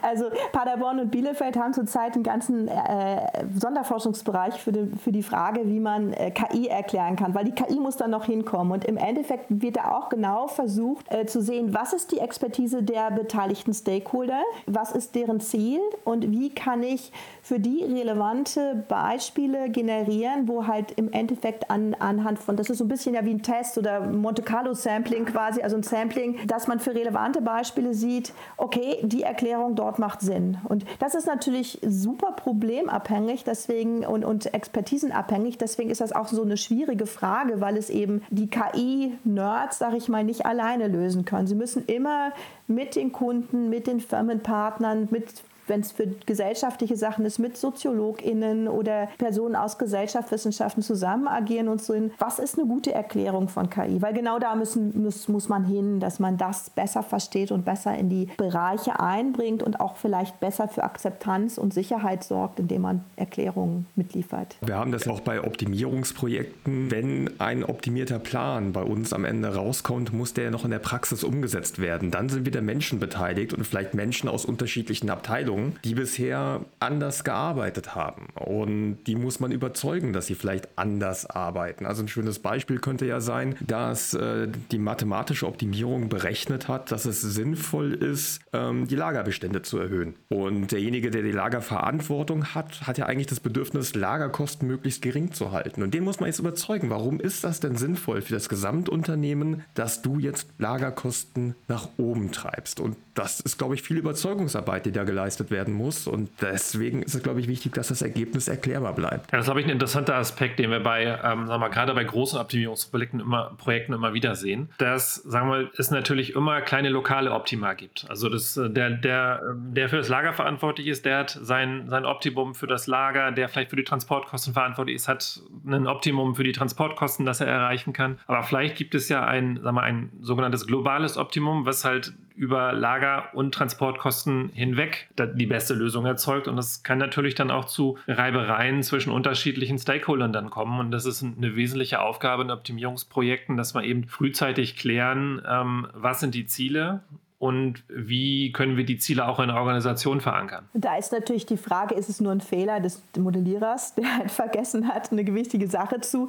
[0.00, 5.60] Also Paderborn und Bielefeld haben zurzeit einen ganzen äh, Sonderforschungsbereich für die, für die Frage,
[5.68, 8.72] wie man äh, KI erklären kann, weil die KI muss dann noch hinkommen.
[8.72, 12.82] Und im Endeffekt wird da auch genau versucht äh, zu sehen, was ist die Expertise
[12.82, 19.70] der beteiligten Stakeholder, was ist deren Ziel und wie kann ich für die relevante Beispiele
[19.70, 23.34] generieren, wo halt im Endeffekt an, anhand von, das ist so ein bisschen ja wie
[23.34, 27.94] ein Test oder Monte Carlo Sampling quasi, also ein Sampling, dass man für relevante Beispiele
[27.94, 30.58] sieht, okay, die Erklärung dort macht Sinn.
[30.64, 35.58] Und das ist natürlich super problemabhängig deswegen und, und expertisenabhängig.
[35.58, 40.08] Deswegen ist das auch so eine schwierige Frage, weil es eben die KI-Nerds, sage ich
[40.08, 41.46] mal, nicht alleine lösen können.
[41.46, 42.32] Sie müssen immer
[42.66, 45.42] mit den Kunden, mit den Firmenpartnern, mit
[45.72, 51.82] wenn es für gesellschaftliche Sachen ist, mit SoziologInnen oder Personen aus Gesellschaftswissenschaften zusammen agieren und
[51.82, 51.94] so.
[52.18, 54.02] Was ist eine gute Erklärung von KI?
[54.02, 57.96] Weil genau da müssen, muss, muss man hin, dass man das besser versteht und besser
[57.96, 63.04] in die Bereiche einbringt und auch vielleicht besser für Akzeptanz und Sicherheit sorgt, indem man
[63.16, 64.56] Erklärungen mitliefert.
[64.60, 66.90] Wir haben das auch bei Optimierungsprojekten.
[66.90, 71.24] Wenn ein optimierter Plan bei uns am Ende rauskommt, muss der noch in der Praxis
[71.24, 72.10] umgesetzt werden.
[72.10, 77.24] Dann sind wieder Menschen beteiligt und vielleicht Menschen aus unterschiedlichen Abteilungen Abteilungen, die bisher anders
[77.24, 78.28] gearbeitet haben.
[78.34, 81.86] Und die muss man überzeugen, dass sie vielleicht anders arbeiten.
[81.86, 87.04] Also ein schönes Beispiel könnte ja sein, dass äh, die mathematische Optimierung berechnet hat, dass
[87.04, 90.14] es sinnvoll ist, ähm, die Lagerbestände zu erhöhen.
[90.28, 95.52] Und derjenige, der die Lagerverantwortung hat, hat ja eigentlich das Bedürfnis, Lagerkosten möglichst gering zu
[95.52, 95.82] halten.
[95.82, 96.90] Und den muss man jetzt überzeugen.
[96.90, 102.80] Warum ist das denn sinnvoll für das Gesamtunternehmen, dass du jetzt Lagerkosten nach oben treibst?
[102.80, 106.06] Und das ist, glaube ich, viel Überzeugungsarbeit, die da geleistet werden muss.
[106.06, 109.32] Und deswegen ist es, glaube ich, wichtig, dass das Ergebnis erklärbar bleibt.
[109.32, 111.94] Ja, das ist, glaube ich, ein interessanter Aspekt, den wir bei, ähm, sagen wir gerade
[111.94, 114.70] bei großen Optimierungsprojekten immer, Projekten immer wieder sehen.
[114.78, 118.06] Dass, sagen wir, es natürlich immer kleine lokale Optima gibt.
[118.08, 121.88] Also das, äh, der, der, ähm, der für das Lager verantwortlich ist, der hat sein,
[121.88, 126.34] sein Optimum für das Lager, der vielleicht für die Transportkosten verantwortlich ist, hat ein Optimum
[126.34, 128.18] für die Transportkosten, das er erreichen kann.
[128.26, 132.72] Aber vielleicht gibt es ja ein, sagen wir, ein sogenanntes globales Optimum, was halt über
[132.72, 136.48] Lager- und Transportkosten hinweg die beste Lösung erzeugt.
[136.48, 140.80] Und das kann natürlich dann auch zu Reibereien zwischen unterschiedlichen Stakeholdern dann kommen.
[140.80, 146.20] Und das ist eine wesentliche Aufgabe in Optimierungsprojekten, dass wir eben frühzeitig klären, ähm, was
[146.20, 147.02] sind die Ziele
[147.42, 150.68] und wie können wir die Ziele auch in der Organisation verankern?
[150.74, 154.86] Da ist natürlich die Frage, ist es nur ein Fehler des Modellierers, der halt vergessen
[154.86, 156.28] hat, eine gewichtige Sache zu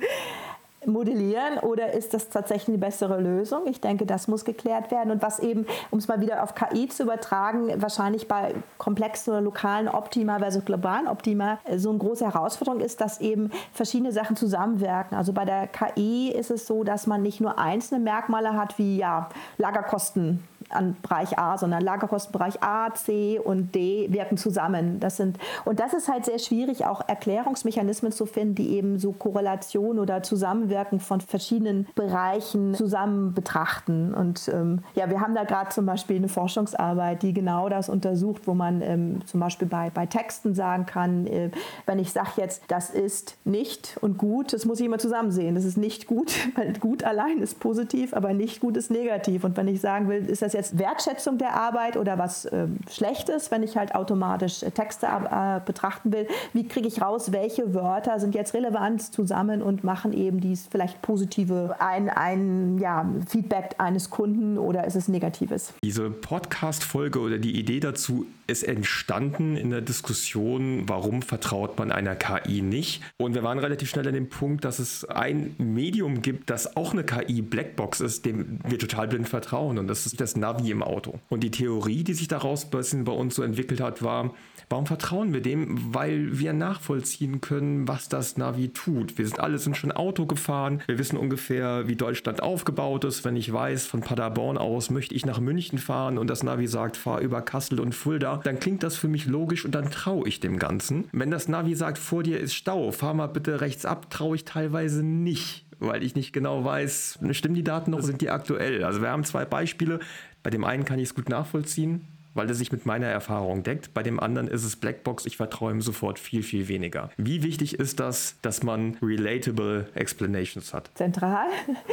[0.86, 3.67] modellieren oder ist das tatsächlich eine bessere Lösung?
[3.67, 5.11] Ich denke, das muss geklärt werden.
[5.11, 9.41] Und was eben, um es mal wieder auf KI zu übertragen, wahrscheinlich bei komplexen oder
[9.41, 14.36] lokalen Optima versus globalen Optima äh, so eine große Herausforderung ist, dass eben verschiedene Sachen
[14.36, 15.17] zusammenwirken.
[15.17, 18.97] Also bei der KI ist es so, dass man nicht nur einzelne Merkmale hat wie
[18.97, 20.43] ja, Lagerkosten
[20.76, 24.99] an Bereich A, sondern Lagerkostenbereich A, C und D wirken zusammen.
[24.99, 29.11] Das sind, und das ist halt sehr schwierig, auch Erklärungsmechanismen zu finden, die eben so
[29.11, 34.13] Korrelation oder Zusammenwirken von verschiedenen Bereichen zusammen betrachten.
[34.13, 38.47] Und ähm, ja, wir haben da gerade zum Beispiel eine Forschungsarbeit, die genau das untersucht,
[38.47, 41.51] wo man ähm, zum Beispiel bei, bei Texten sagen kann, äh,
[41.86, 45.55] wenn ich sage jetzt, das ist nicht und gut, das muss ich immer zusammen sehen.
[45.55, 49.43] Das ist nicht gut, weil gut allein ist positiv, aber nicht gut ist negativ.
[49.43, 52.78] Und wenn ich sagen will, ist das jetzt jetzt Wertschätzung der Arbeit oder was ähm,
[52.89, 56.28] Schlechtes, wenn ich halt automatisch äh, Texte äh, betrachten will?
[56.53, 61.01] Wie kriege ich raus, welche Wörter sind jetzt relevant zusammen und machen eben dies vielleicht
[61.01, 65.74] positive ein, ein ja, Feedback eines Kunden oder ist es negatives?
[65.84, 72.16] Diese Podcast-Folge oder die Idee dazu ist entstanden in der Diskussion, warum vertraut man einer
[72.16, 73.01] KI nicht.
[73.18, 76.93] Und wir waren relativ schnell an dem Punkt, dass es ein Medium gibt, das auch
[76.93, 79.78] eine KI Blackbox ist, dem wir total blind vertrauen.
[79.78, 81.20] Und das ist das Navi im Auto.
[81.30, 84.34] Und die Theorie, die sich daraus bei uns so entwickelt hat, war,
[84.70, 85.94] Warum vertrauen wir dem?
[85.94, 89.20] Weil wir nachvollziehen können, was das Navi tut.
[89.20, 90.82] Wir sind alle sind schon Auto gefahren.
[90.88, 93.24] Wir wissen ungefähr, wie Deutschland aufgebaut ist.
[93.24, 96.98] Wenn ich weiß, von Paderborn aus möchte ich nach München fahren und das Navi sagt,
[96.98, 100.39] fahr über Kassel und Fulda, dann klingt das für mich logisch und dann traue ich
[100.39, 101.06] dem Ganzen.
[101.12, 104.46] Wenn das Navi sagt, vor dir ist Stau, fahr mal bitte rechts ab, traue ich
[104.46, 108.84] teilweise nicht weil ich nicht genau weiß, stimmen die Daten noch, sind die aktuell?
[108.84, 110.00] Also wir haben zwei Beispiele.
[110.44, 113.93] Bei dem einen kann ich es gut nachvollziehen, weil er sich mit meiner Erfahrung deckt.
[113.93, 117.09] Bei dem anderen ist es Blackbox, ich vertraue ihm sofort viel, viel weniger.
[117.17, 120.89] Wie wichtig ist das, dass man relatable Explanations hat?
[120.95, 121.47] Zentral.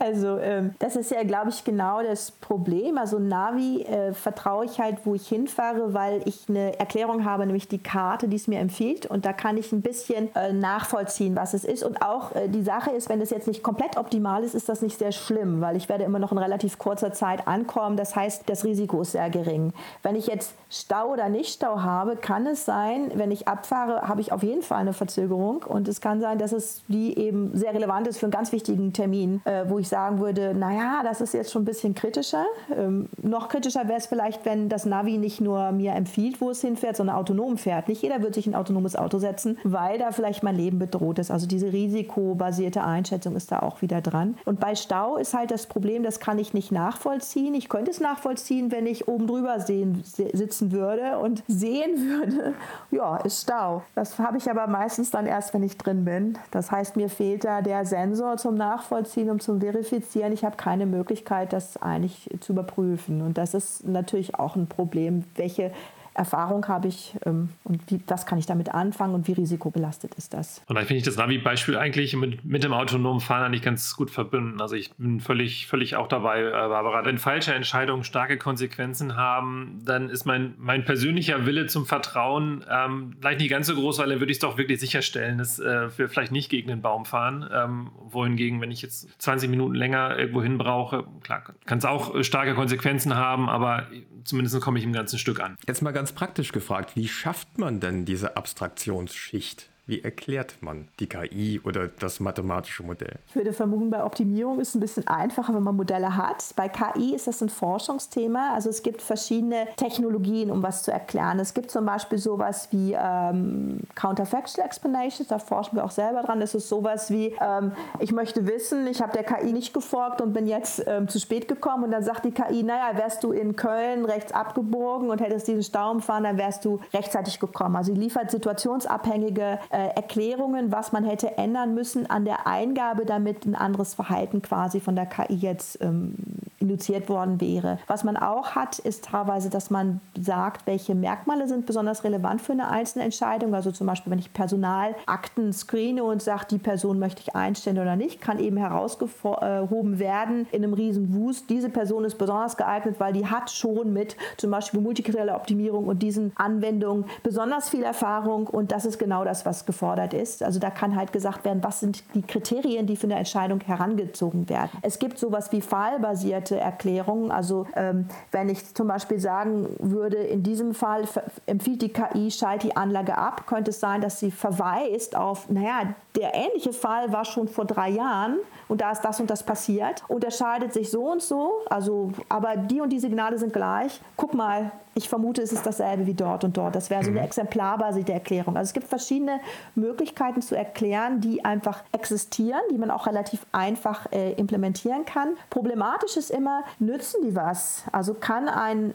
[0.00, 2.98] Also ähm, das ist ja, glaube ich, genau das Problem.
[2.98, 7.66] Also Navi äh, vertraue ich halt, wo ich hinfahre, weil ich eine Erklärung habe, nämlich
[7.66, 9.06] die Karte, die es mir empfiehlt.
[9.06, 11.82] Und da kann ich ein bisschen äh, nachvollziehen, was es ist.
[11.82, 14.82] Und auch äh, die Sache ist, wenn es jetzt nicht komplett optimal ist, ist das
[14.82, 17.96] nicht sehr schlimm, weil ich werde immer noch in relativ kurzer Zeit ankommen.
[17.96, 19.72] Das heißt, das Risiko ist sehr gering.
[20.02, 24.20] Wenn ich jetzt Stau oder nicht Stau habe, kann es sein, wenn ich abfahre, habe
[24.20, 25.62] ich auf jeden Fall eine Verzögerung.
[25.62, 28.92] Und es kann sein, dass es die eben sehr relevant ist für einen ganz wichtigen
[28.92, 32.44] Termin, äh, wo ich sagen würde, naja, das ist jetzt schon ein bisschen kritischer.
[32.76, 36.60] Ähm, noch kritischer wäre es vielleicht, wenn das Navi nicht nur mir empfiehlt, wo es
[36.60, 37.88] hinfährt, sondern autonom fährt.
[37.88, 41.30] Nicht jeder wird sich ein autonomes Auto setzen, weil da vielleicht mein Leben bedroht ist.
[41.30, 44.36] Also diese risikobasierte Einschätzung ist da auch wieder dran.
[44.44, 47.54] Und bei Stau ist halt das Problem, das kann ich nicht nachvollziehen.
[47.54, 52.54] Ich könnte es nachvollziehen, wenn ich oben drüber sehen, sitzen würde und sehen würde,
[52.90, 53.84] ja, ist Stau.
[53.94, 56.36] Das habe ich aber meistens dann erst, wenn ich drin bin.
[56.50, 60.32] Das heißt, mir fehlt da der Sensor zum Nachvollziehen und zum Verifizieren.
[60.32, 63.22] Ich habe keine Möglichkeit, das eigentlich zu überprüfen.
[63.22, 65.70] Und das ist natürlich auch ein Problem, welche
[66.18, 70.34] Erfahrung habe ich ähm, und wie, was kann ich damit anfangen und wie risikobelastet ist
[70.34, 70.62] das?
[70.66, 74.10] Und dann finde ich das Navi-Beispiel eigentlich mit, mit dem autonomen Fahren eigentlich ganz gut
[74.10, 74.60] verbunden.
[74.60, 77.04] Also ich bin völlig, völlig auch dabei, äh, Barbara.
[77.04, 83.14] Wenn falsche Entscheidungen starke Konsequenzen haben, dann ist mein, mein persönlicher Wille zum Vertrauen ähm,
[83.20, 85.96] vielleicht nicht ganz so groß, weil dann würde ich es doch wirklich sicherstellen, dass äh,
[85.96, 87.48] wir vielleicht nicht gegen den Baum fahren.
[87.52, 92.14] Ähm, wohingegen, wenn ich jetzt 20 Minuten länger irgendwo hin brauche, klar, kann es auch
[92.14, 93.86] äh, starke Konsequenzen haben, aber
[94.24, 95.56] zumindest komme ich im ganzen Stück an.
[95.66, 99.70] Jetzt mal ganz praktisch gefragt, wie schafft man denn diese Abstraktionsschicht?
[99.88, 103.14] Wie erklärt man die KI oder das mathematische Modell?
[103.26, 106.44] Ich würde vermuten, bei Optimierung ist es ein bisschen einfacher, wenn man Modelle hat.
[106.56, 108.52] Bei KI ist das ein Forschungsthema.
[108.52, 111.40] Also es gibt verschiedene Technologien, um was zu erklären.
[111.40, 116.38] Es gibt zum Beispiel sowas wie ähm, Counterfactual Explanations, da forschen wir auch selber dran.
[116.38, 120.34] Das ist sowas wie, ähm, ich möchte wissen, ich habe der KI nicht gefolgt und
[120.34, 123.56] bin jetzt ähm, zu spät gekommen und dann sagt die KI, naja, wärst du in
[123.56, 127.74] Köln rechts abgebogen und hättest diesen Stau umfahren, dann wärst du rechtzeitig gekommen.
[127.74, 133.04] Also sie liefert situationsabhängige äh, äh, Erklärungen, was man hätte ändern müssen an der Eingabe,
[133.04, 136.14] damit ein anderes Verhalten quasi von der KI jetzt ähm,
[136.58, 137.78] induziert worden wäre.
[137.86, 142.52] Was man auch hat, ist teilweise, dass man sagt, welche Merkmale sind besonders relevant für
[142.52, 143.54] eine einzelne Entscheidung.
[143.54, 147.94] Also zum Beispiel, wenn ich Personalakten screene und sage, die Person möchte ich einstellen oder
[147.94, 151.48] nicht, kann eben herausgehoben werden in einem riesen Wust.
[151.48, 156.02] Diese Person ist besonders geeignet, weil die hat schon mit zum Beispiel multikrieller Optimierung und
[156.02, 160.42] diesen Anwendungen besonders viel Erfahrung und das ist genau das, was gefordert ist.
[160.42, 164.48] Also da kann halt gesagt werden, was sind die Kriterien, die für eine Entscheidung herangezogen
[164.48, 164.70] werden.
[164.80, 167.30] Es gibt sowas wie fallbasierte Erklärungen.
[167.30, 171.04] Also ähm, wenn ich zum Beispiel sagen würde, in diesem Fall
[171.46, 175.94] empfiehlt die KI, schalt die Anlage ab, könnte es sein, dass sie verweist auf, naja,
[176.16, 178.38] der ähnliche Fall war schon vor drei Jahren
[178.68, 182.80] und da ist das und das passiert, unterscheidet sich so und so, also aber die
[182.80, 184.00] und die Signale sind gleich.
[184.16, 186.74] Guck mal, ich vermute, es ist dasselbe wie dort und dort.
[186.74, 187.26] Das wäre so eine mhm.
[187.26, 188.56] exemplarbasierte Erklärung.
[188.56, 189.40] Also es gibt verschiedene
[189.74, 195.36] Möglichkeiten zu erklären, die einfach existieren, die man auch relativ einfach äh, implementieren kann.
[195.50, 197.84] Problematisch ist immer, nützen die was?
[197.92, 198.92] Also kann ein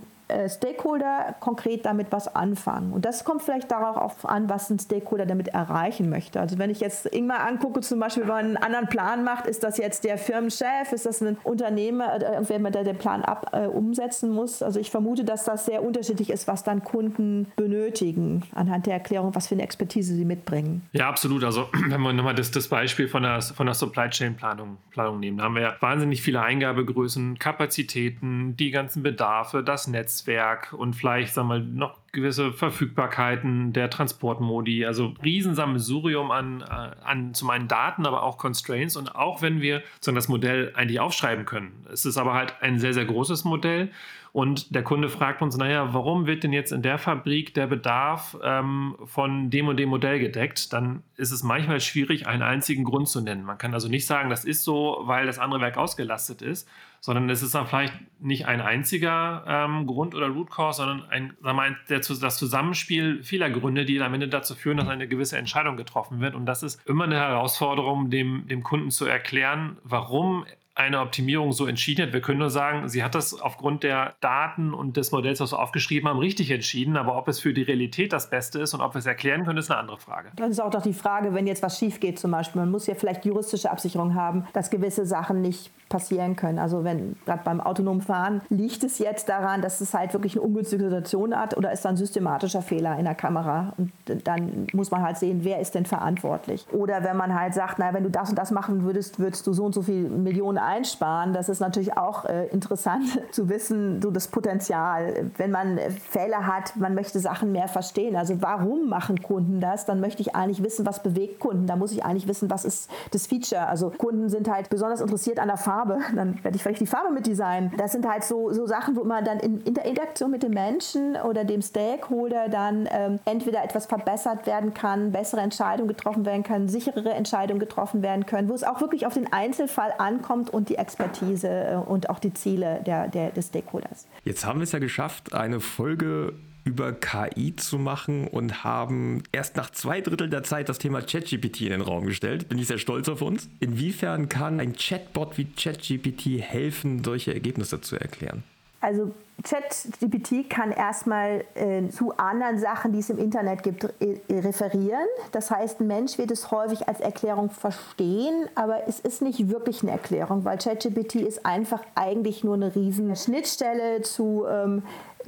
[0.47, 2.93] Stakeholder konkret damit was anfangen.
[2.93, 6.39] Und das kommt vielleicht darauf an, was ein Stakeholder damit erreichen möchte.
[6.39, 9.63] Also wenn ich jetzt Ingmar angucke, zum Beispiel, wenn man einen anderen Plan macht, ist
[9.63, 13.67] das jetzt der Firmenchef, ist das ein Unternehmer, äh, irgendwer, der den Plan ab, äh,
[13.67, 14.61] umsetzen muss.
[14.61, 19.35] Also ich vermute, dass das sehr unterschiedlich ist, was dann Kunden benötigen, anhand der Erklärung,
[19.35, 20.83] was für eine Expertise sie mitbringen.
[20.93, 21.43] Ja, absolut.
[21.43, 25.19] Also wenn wir nochmal das, das Beispiel von der, von der Supply Chain Planung, Planung
[25.19, 30.93] nehmen, da haben wir ja wahnsinnig viele Eingabegrößen, Kapazitäten, die ganzen Bedarfe, das Netzwerk und
[30.95, 37.67] vielleicht, sagen wir, noch gewisse Verfügbarkeiten der Transportmodi, also Riesensammelsurium an, äh, an zum einen
[37.67, 38.95] Daten, aber auch Constraints.
[38.95, 41.85] Und auch wenn wir sagen, das Modell eigentlich aufschreiben können.
[41.91, 43.89] Es ist aber halt ein sehr, sehr großes Modell
[44.33, 48.35] und der Kunde fragt uns, naja, warum wird denn jetzt in der Fabrik der Bedarf
[48.43, 50.73] ähm, von dem und dem Modell gedeckt?
[50.73, 53.43] Dann ist es manchmal schwierig, einen einzigen Grund zu nennen.
[53.43, 56.67] Man kann also nicht sagen, das ist so, weil das andere Werk ausgelastet ist,
[56.99, 61.37] sondern es ist dann vielleicht nicht ein einziger ähm, Grund oder Root Cause, sondern ein,
[61.43, 65.37] sagen mal, der, das Zusammenspiel vieler Gründe, die am Ende dazu führen, dass eine gewisse
[65.37, 66.33] Entscheidung getroffen wird.
[66.33, 70.45] Und das ist immer eine Herausforderung, dem, dem Kunden zu erklären, warum
[70.75, 72.13] eine Optimierung so entschieden hat.
[72.13, 75.59] Wir können nur sagen, sie hat das aufgrund der Daten und des Modells, was wir
[75.59, 76.97] aufgeschrieben haben, richtig entschieden.
[76.97, 79.59] Aber ob es für die Realität das Beste ist und ob wir es erklären können,
[79.59, 80.31] ist eine andere Frage.
[80.35, 82.61] Das ist auch doch die Frage, wenn jetzt was schief geht zum Beispiel.
[82.61, 86.57] Man muss ja vielleicht juristische Absicherung haben, dass gewisse Sachen nicht passieren können.
[86.57, 90.41] Also wenn gerade beim autonomen Fahren liegt es jetzt daran, dass es halt wirklich eine
[90.41, 93.91] ungünstige Situation hat oder ist da ein systematischer Fehler in der Kamera und
[94.23, 96.65] dann muss man halt sehen, wer ist denn verantwortlich.
[96.71, 99.53] Oder wenn man halt sagt, na, wenn du das und das machen würdest, würdest du
[99.53, 101.33] so und so viel Millionen einsparen.
[101.33, 105.31] Das ist natürlich auch äh, interessant zu wissen, so das Potenzial.
[105.37, 108.15] Wenn man Fehler hat, man möchte Sachen mehr verstehen.
[108.15, 109.85] Also warum machen Kunden das?
[109.85, 111.67] Dann möchte ich eigentlich wissen, was bewegt Kunden.
[111.67, 113.67] Da muss ich eigentlich wissen, was ist das Feature.
[113.67, 116.87] Also Kunden sind halt besonders interessiert an der Farbe Farbe, dann werde ich vielleicht die
[116.87, 117.71] Farbe mit designen.
[117.77, 120.53] Das sind halt so, so Sachen, wo man dann in, in der Interaktion mit dem
[120.53, 126.43] Menschen oder dem Stakeholder dann ähm, entweder etwas verbessert werden kann, bessere Entscheidungen getroffen werden
[126.43, 130.69] können, sicherere Entscheidungen getroffen werden können, wo es auch wirklich auf den Einzelfall ankommt und
[130.69, 134.07] die Expertise äh, und auch die Ziele der, der, des Stakeholders.
[134.23, 136.33] Jetzt haben wir es ja geschafft, eine Folge
[136.65, 141.61] über KI zu machen und haben erst nach zwei Drittel der Zeit das Thema ChatGPT
[141.61, 142.47] in den Raum gestellt.
[142.47, 143.49] Bin ich sehr stolz auf uns.
[143.59, 148.43] Inwiefern kann ein Chatbot wie ChatGPT helfen, solche Ergebnisse zu erklären?
[148.79, 155.07] Also ChatGPT kann erstmal äh, zu anderen Sachen, die es im Internet gibt, re referieren.
[155.31, 159.81] Das heißt, ein Mensch wird es häufig als Erklärung verstehen, aber es ist nicht wirklich
[159.81, 164.83] eine Erklärung, weil ChatGPT ist einfach eigentlich nur eine riesen Schnittstelle zu ähm,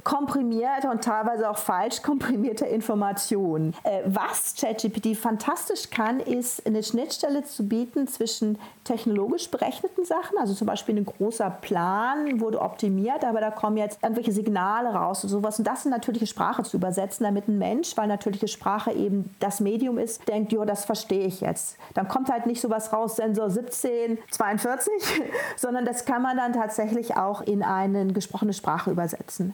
[0.06, 3.74] komprimierter und teilweise auch falsch komprimierter Informationen.
[3.82, 10.54] Äh, was ChatGPT fantastisch kann, ist eine Schnittstelle zu bieten zwischen technologisch berechneten Sachen, also
[10.54, 15.30] zum Beispiel ein großer Plan wurde optimiert, aber da kommen jetzt irgendwelche Signale raus und
[15.30, 19.34] sowas und das in natürliche Sprache zu übersetzen, damit ein Mensch, weil natürliche Sprache eben
[19.40, 21.78] das Medium ist, denkt, jo, das verstehe ich jetzt.
[21.94, 24.92] Dann kommt halt nicht sowas raus, Sensor 1742,
[25.56, 29.52] sondern das kann man dann tatsächlich auch in eine gesprochene Sprache übersetzen.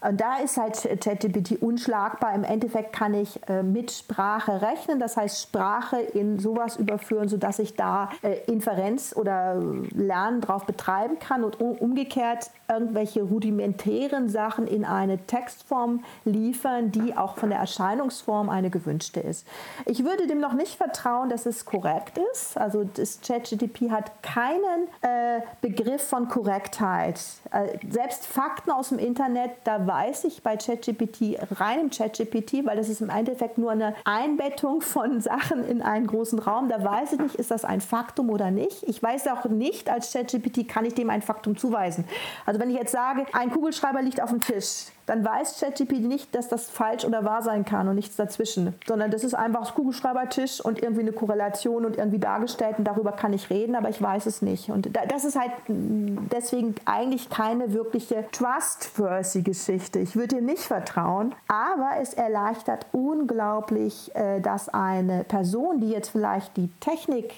[0.00, 2.34] Und da ist halt ChatGPT unschlagbar.
[2.34, 7.58] Im Endeffekt kann ich äh, mit Sprache rechnen, das heißt Sprache in sowas überführen, sodass
[7.58, 9.60] ich da äh, Inferenz oder
[9.94, 17.16] Lernen drauf betreiben kann und um, umgekehrt irgendwelche rudimentären Sachen in eine Textform liefern, die
[17.16, 19.46] auch von der Erscheinungsform eine gewünschte ist.
[19.86, 22.56] Ich würde dem noch nicht vertrauen, dass es korrekt ist.
[22.58, 27.20] Also das ChatGPT hat keinen äh, Begriff von Korrektheit.
[27.50, 32.88] Äh, selbst Fakten aus dem Internet, da weiß ich bei ChatGPT, reinem ChatGPT, weil das
[32.88, 36.68] ist im Endeffekt nur eine Einbettung von Sachen in einen großen Raum.
[36.68, 38.84] Da weiß ich nicht, ist das ein Faktum oder nicht.
[38.84, 42.04] Ich weiß auch nicht, als ChatGPT kann ich dem ein Faktum zuweisen.
[42.46, 46.34] Also wenn ich jetzt sage, ein Kugelschreiber liegt auf dem Tisch, dann weiß ChatGPT nicht,
[46.34, 50.60] dass das falsch oder wahr sein kann und nichts dazwischen, sondern das ist einfach Kugelschreibertisch
[50.60, 54.26] und irgendwie eine Korrelation und irgendwie dargestellt und darüber kann ich reden, aber ich weiß
[54.26, 54.70] es nicht.
[54.70, 59.98] Und das ist halt deswegen eigentlich keine wirkliche trustworthy Geschichte.
[59.98, 66.10] Ich würde ihr nicht vertrauen, aber es erleichtert unglaublich, äh, dass eine Person, die jetzt
[66.10, 67.32] vielleicht die Technik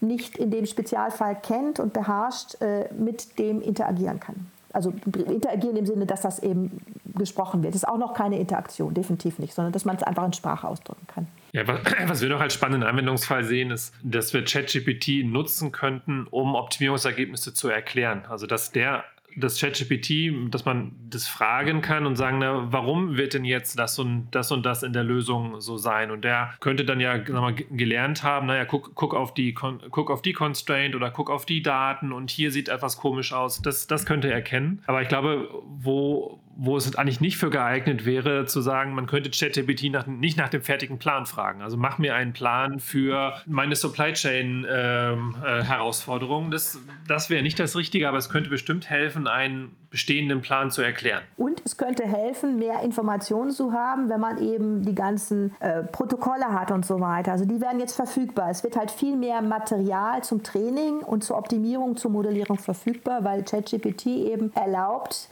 [0.00, 5.86] nicht in dem Spezialfall kennt und beherrscht, äh, mit dem interagieren kann also interagieren im
[5.86, 6.80] Sinne, dass das eben
[7.14, 7.74] gesprochen wird.
[7.74, 10.66] Das ist auch noch keine Interaktion, definitiv nicht, sondern dass man es einfach in Sprache
[10.66, 11.26] ausdrücken kann.
[11.52, 16.26] Ja, was, was wir noch als spannenden Anwendungsfall sehen, ist, dass wir ChatGPT nutzen könnten,
[16.30, 18.24] um Optimierungsergebnisse zu erklären.
[18.28, 19.04] Also dass der
[19.36, 23.98] das ChatGPT, dass man das fragen kann und sagen, na, warum wird denn jetzt das
[23.98, 26.10] und das und das in der Lösung so sein?
[26.10, 30.22] Und der könnte dann ja mal, gelernt haben, naja, guck, guck, auf die, guck auf
[30.22, 33.62] die Constraint oder guck auf die Daten und hier sieht etwas komisch aus.
[33.62, 34.82] Das, das könnte er kennen.
[34.86, 39.30] Aber ich glaube, wo, wo es eigentlich nicht für geeignet wäre, zu sagen, man könnte
[39.30, 41.62] ChatGPT nach, nicht nach dem fertigen Plan fragen.
[41.62, 46.50] Also mach mir einen Plan für meine Supply Chain ähm, äh, Herausforderungen.
[46.50, 50.82] Das, das wäre nicht das Richtige, aber es könnte bestimmt helfen, einen bestehenden Plan zu
[50.82, 51.22] erklären.
[51.36, 56.52] Und es könnte helfen, mehr Informationen zu haben, wenn man eben die ganzen äh, Protokolle
[56.52, 57.32] hat und so weiter.
[57.32, 58.50] Also die werden jetzt verfügbar.
[58.50, 63.44] Es wird halt viel mehr Material zum Training und zur Optimierung, zur Modellierung verfügbar, weil
[63.44, 65.28] ChatGPT eben erlaubt,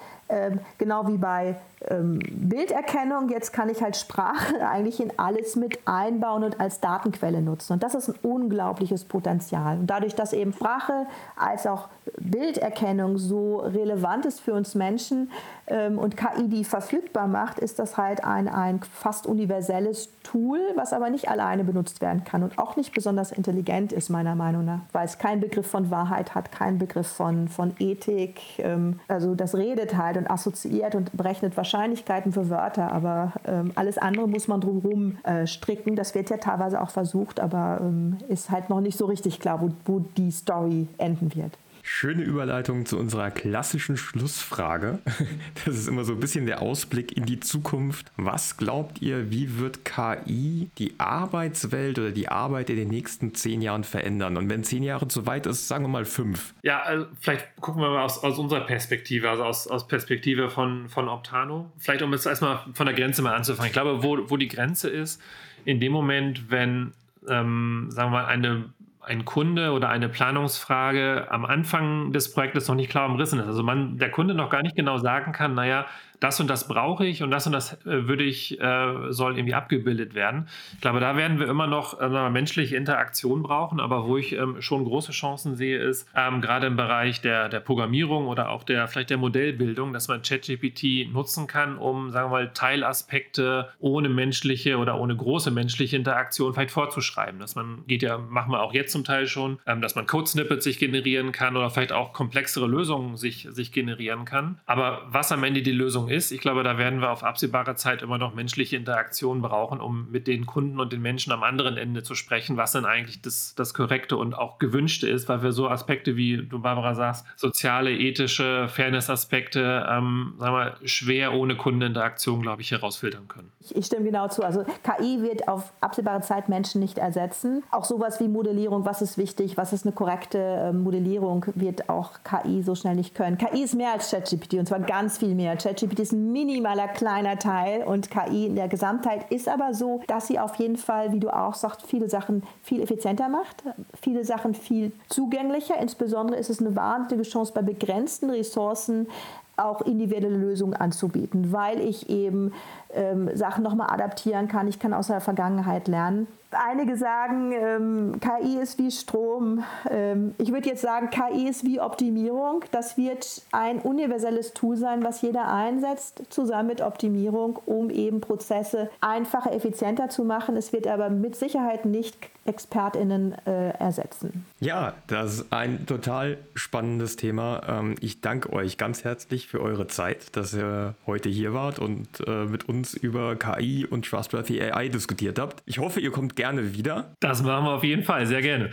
[0.79, 1.57] genau wie bei
[1.89, 7.43] ähm, Bilderkennung, jetzt kann ich halt Sprache eigentlich in alles mit einbauen und als Datenquelle
[7.43, 7.75] nutzen.
[7.75, 9.79] Und das ist ein unglaubliches Potenzial.
[9.79, 11.07] Und dadurch, dass eben Sprache
[11.37, 15.31] als auch Bilderkennung so relevant ist für uns Menschen
[15.67, 20.93] ähm, und KI die verfügbar macht, ist das halt ein, ein fast universelles Tool, was
[20.93, 24.81] aber nicht alleine benutzt werden kann und auch nicht besonders intelligent ist, meiner Meinung nach,
[24.93, 28.41] weil es keinen Begriff von Wahrheit hat, keinen Begriff von, von Ethik.
[28.59, 33.73] Ähm, also das redet halt und assoziiert und berechnet wahrscheinlich Wahrscheinlichkeiten für Wörter, aber ähm,
[33.75, 35.95] alles andere muss man drumherum äh, stricken.
[35.95, 39.61] Das wird ja teilweise auch versucht, aber ähm, ist halt noch nicht so richtig klar,
[39.61, 41.53] wo, wo die Story enden wird.
[41.89, 44.99] Schöne Überleitung zu unserer klassischen Schlussfrage.
[45.65, 48.11] Das ist immer so ein bisschen der Ausblick in die Zukunft.
[48.17, 53.63] Was glaubt ihr, wie wird KI die Arbeitswelt oder die Arbeit in den nächsten zehn
[53.63, 54.37] Jahren verändern?
[54.37, 56.55] Und wenn zehn Jahre zu weit ist, sagen wir mal fünf.
[56.63, 60.89] Ja, also vielleicht gucken wir mal aus, aus unserer Perspektive, also aus, aus Perspektive von,
[60.89, 61.71] von Optano.
[61.79, 63.69] Vielleicht um jetzt erstmal von der Grenze mal anzufangen.
[63.69, 65.23] Ich glaube, wo, wo die Grenze ist,
[65.65, 66.93] in dem Moment, wenn,
[67.29, 68.71] ähm, sagen wir mal, eine
[69.07, 73.47] ein Kunde oder eine Planungsfrage am Anfang des Projektes noch nicht klar umrissen ist.
[73.47, 75.87] Also man, der Kunde noch gar nicht genau sagen kann, naja,
[76.21, 79.55] das und das brauche ich und das und das äh, würde ich, äh, soll irgendwie
[79.55, 80.49] abgebildet werden.
[80.75, 84.61] Ich glaube, da werden wir immer noch äh, menschliche Interaktion brauchen, aber wo ich ähm,
[84.61, 88.89] schon große Chancen sehe, ist ähm, gerade im Bereich der, der Programmierung oder auch der
[88.89, 94.79] vielleicht der Modellbildung, dass man ChatGPT nutzen kann, um, sagen wir mal, Teilaspekte ohne menschliche
[94.79, 97.41] oder ohne große menschliche Interaktion vielleicht vorzuschreiben.
[97.41, 100.65] Dass man geht ja, machen wir auch jetzt zum Teil schon, ähm, dass man Code-Snippets
[100.65, 104.59] sich generieren kann oder vielleicht auch komplexere Lösungen sich, sich generieren kann.
[104.67, 106.31] Aber was am Ende die Lösung Lösung ist.
[106.33, 110.27] Ich glaube, da werden wir auf absehbare Zeit immer noch menschliche Interaktion brauchen, um mit
[110.27, 113.75] den Kunden und den Menschen am anderen Ende zu sprechen, was denn eigentlich das, das
[113.75, 118.69] Korrekte und auch Gewünschte ist, weil wir so Aspekte, wie du Barbara sagst, soziale, ethische,
[118.69, 123.53] Fairness-Aspekte, ähm, sagen wir, schwer ohne Kundeninteraktion, glaube ich, herausfiltern können.
[123.71, 124.43] Ich stimme genau zu.
[124.43, 127.63] Also KI wird auf absehbare Zeit Menschen nicht ersetzen.
[127.71, 132.13] Auch sowas wie Modellierung, was ist wichtig, was ist eine korrekte äh, Modellierung, wird auch
[132.25, 133.39] KI so schnell nicht können.
[133.39, 135.57] KI ist mehr als ChatGPT und zwar ganz viel mehr.
[135.57, 140.03] ChatGPT ChatGPT ist ein minimaler kleiner Teil und KI in der Gesamtheit ist aber so,
[140.07, 143.65] dass sie auf jeden Fall, wie du auch sagst, viele Sachen viel effizienter macht,
[144.01, 145.79] viele Sachen viel zugänglicher.
[145.81, 149.09] Insbesondere ist es eine wahnsinnige Chance bei begrenzten Ressourcen
[149.57, 152.53] auch individuelle Lösungen anzubieten, weil ich eben
[152.97, 154.67] ähm, Sachen nochmal adaptieren kann.
[154.69, 156.27] Ich kann aus der Vergangenheit lernen.
[156.51, 159.65] Einige sagen, ähm, KI ist wie Strom.
[159.91, 162.65] Ähm, ich würde jetzt sagen, KI ist wie Optimierung.
[162.71, 168.91] Das wird ein universelles Tool sein, was jeder einsetzt, zusammen mit Optimierung, um eben Prozesse
[169.01, 170.57] einfacher, effizienter zu machen.
[170.57, 172.17] Es wird aber mit Sicherheit nicht
[172.47, 174.47] ExpertInnen äh, ersetzen.
[174.61, 177.61] Ja, das ist ein total spannendes Thema.
[177.69, 182.07] Ähm, ich danke euch ganz herzlich für eure Zeit, dass ihr heute hier wart und
[182.27, 185.63] äh, mit uns über KI und Trustworthy AI diskutiert habt.
[185.67, 187.15] Ich hoffe, ihr kommt gerne wieder.
[187.21, 188.71] Das machen wir auf jeden Fall, sehr gerne.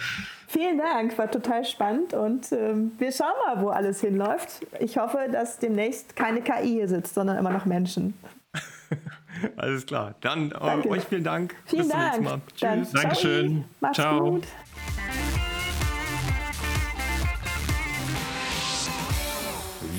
[0.47, 4.65] Vielen Dank, war total spannend und ähm, wir schauen mal, wo alles hinläuft.
[4.79, 8.13] Ich hoffe, dass demnächst keine KI hier sitzt, sondern immer noch Menschen.
[9.57, 10.15] Alles klar.
[10.21, 11.55] Dann äh, euch vielen Dank.
[11.65, 12.21] Vielen Bis Dank.
[12.21, 12.41] Mal.
[12.55, 12.91] Tschüss.
[12.91, 13.65] Dankeschön.
[13.79, 14.31] Mach's Ciao.
[14.31, 14.47] gut.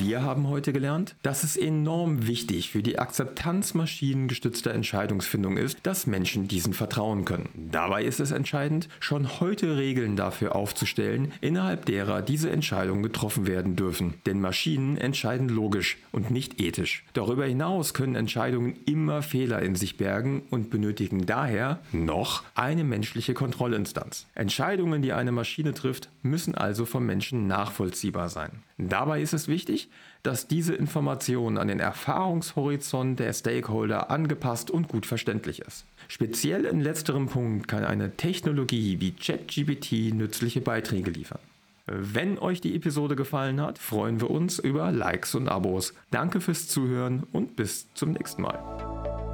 [0.07, 6.07] Wir haben heute gelernt, dass es enorm wichtig für die Akzeptanz maschinengestützter Entscheidungsfindung ist, dass
[6.07, 7.49] Menschen diesen vertrauen können.
[7.55, 13.77] Dabei ist es entscheidend, schon heute Regeln dafür aufzustellen, innerhalb derer diese Entscheidungen getroffen werden
[13.77, 14.13] dürfen.
[14.27, 17.07] Denn Maschinen entscheiden logisch und nicht ethisch.
[17.15, 23.33] Darüber hinaus können Entscheidungen immer Fehler in sich bergen und benötigen daher noch eine menschliche
[23.33, 24.27] Kontrollinstanz.
[24.35, 28.51] Entscheidungen, die eine Maschine trifft, müssen also vom Menschen nachvollziehbar sein.
[28.77, 29.89] Dabei ist es wichtig,
[30.25, 35.85] dass diese Information an den Erfahrungshorizont der Stakeholder angepasst und gut verständlich ist.
[36.09, 41.41] Speziell in letzterem Punkt kann eine Technologie wie ChatGPT nützliche Beiträge liefern.
[41.87, 45.93] Wenn euch die Episode gefallen hat, freuen wir uns über Likes und Abos.
[46.11, 49.34] Danke fürs Zuhören und bis zum nächsten Mal.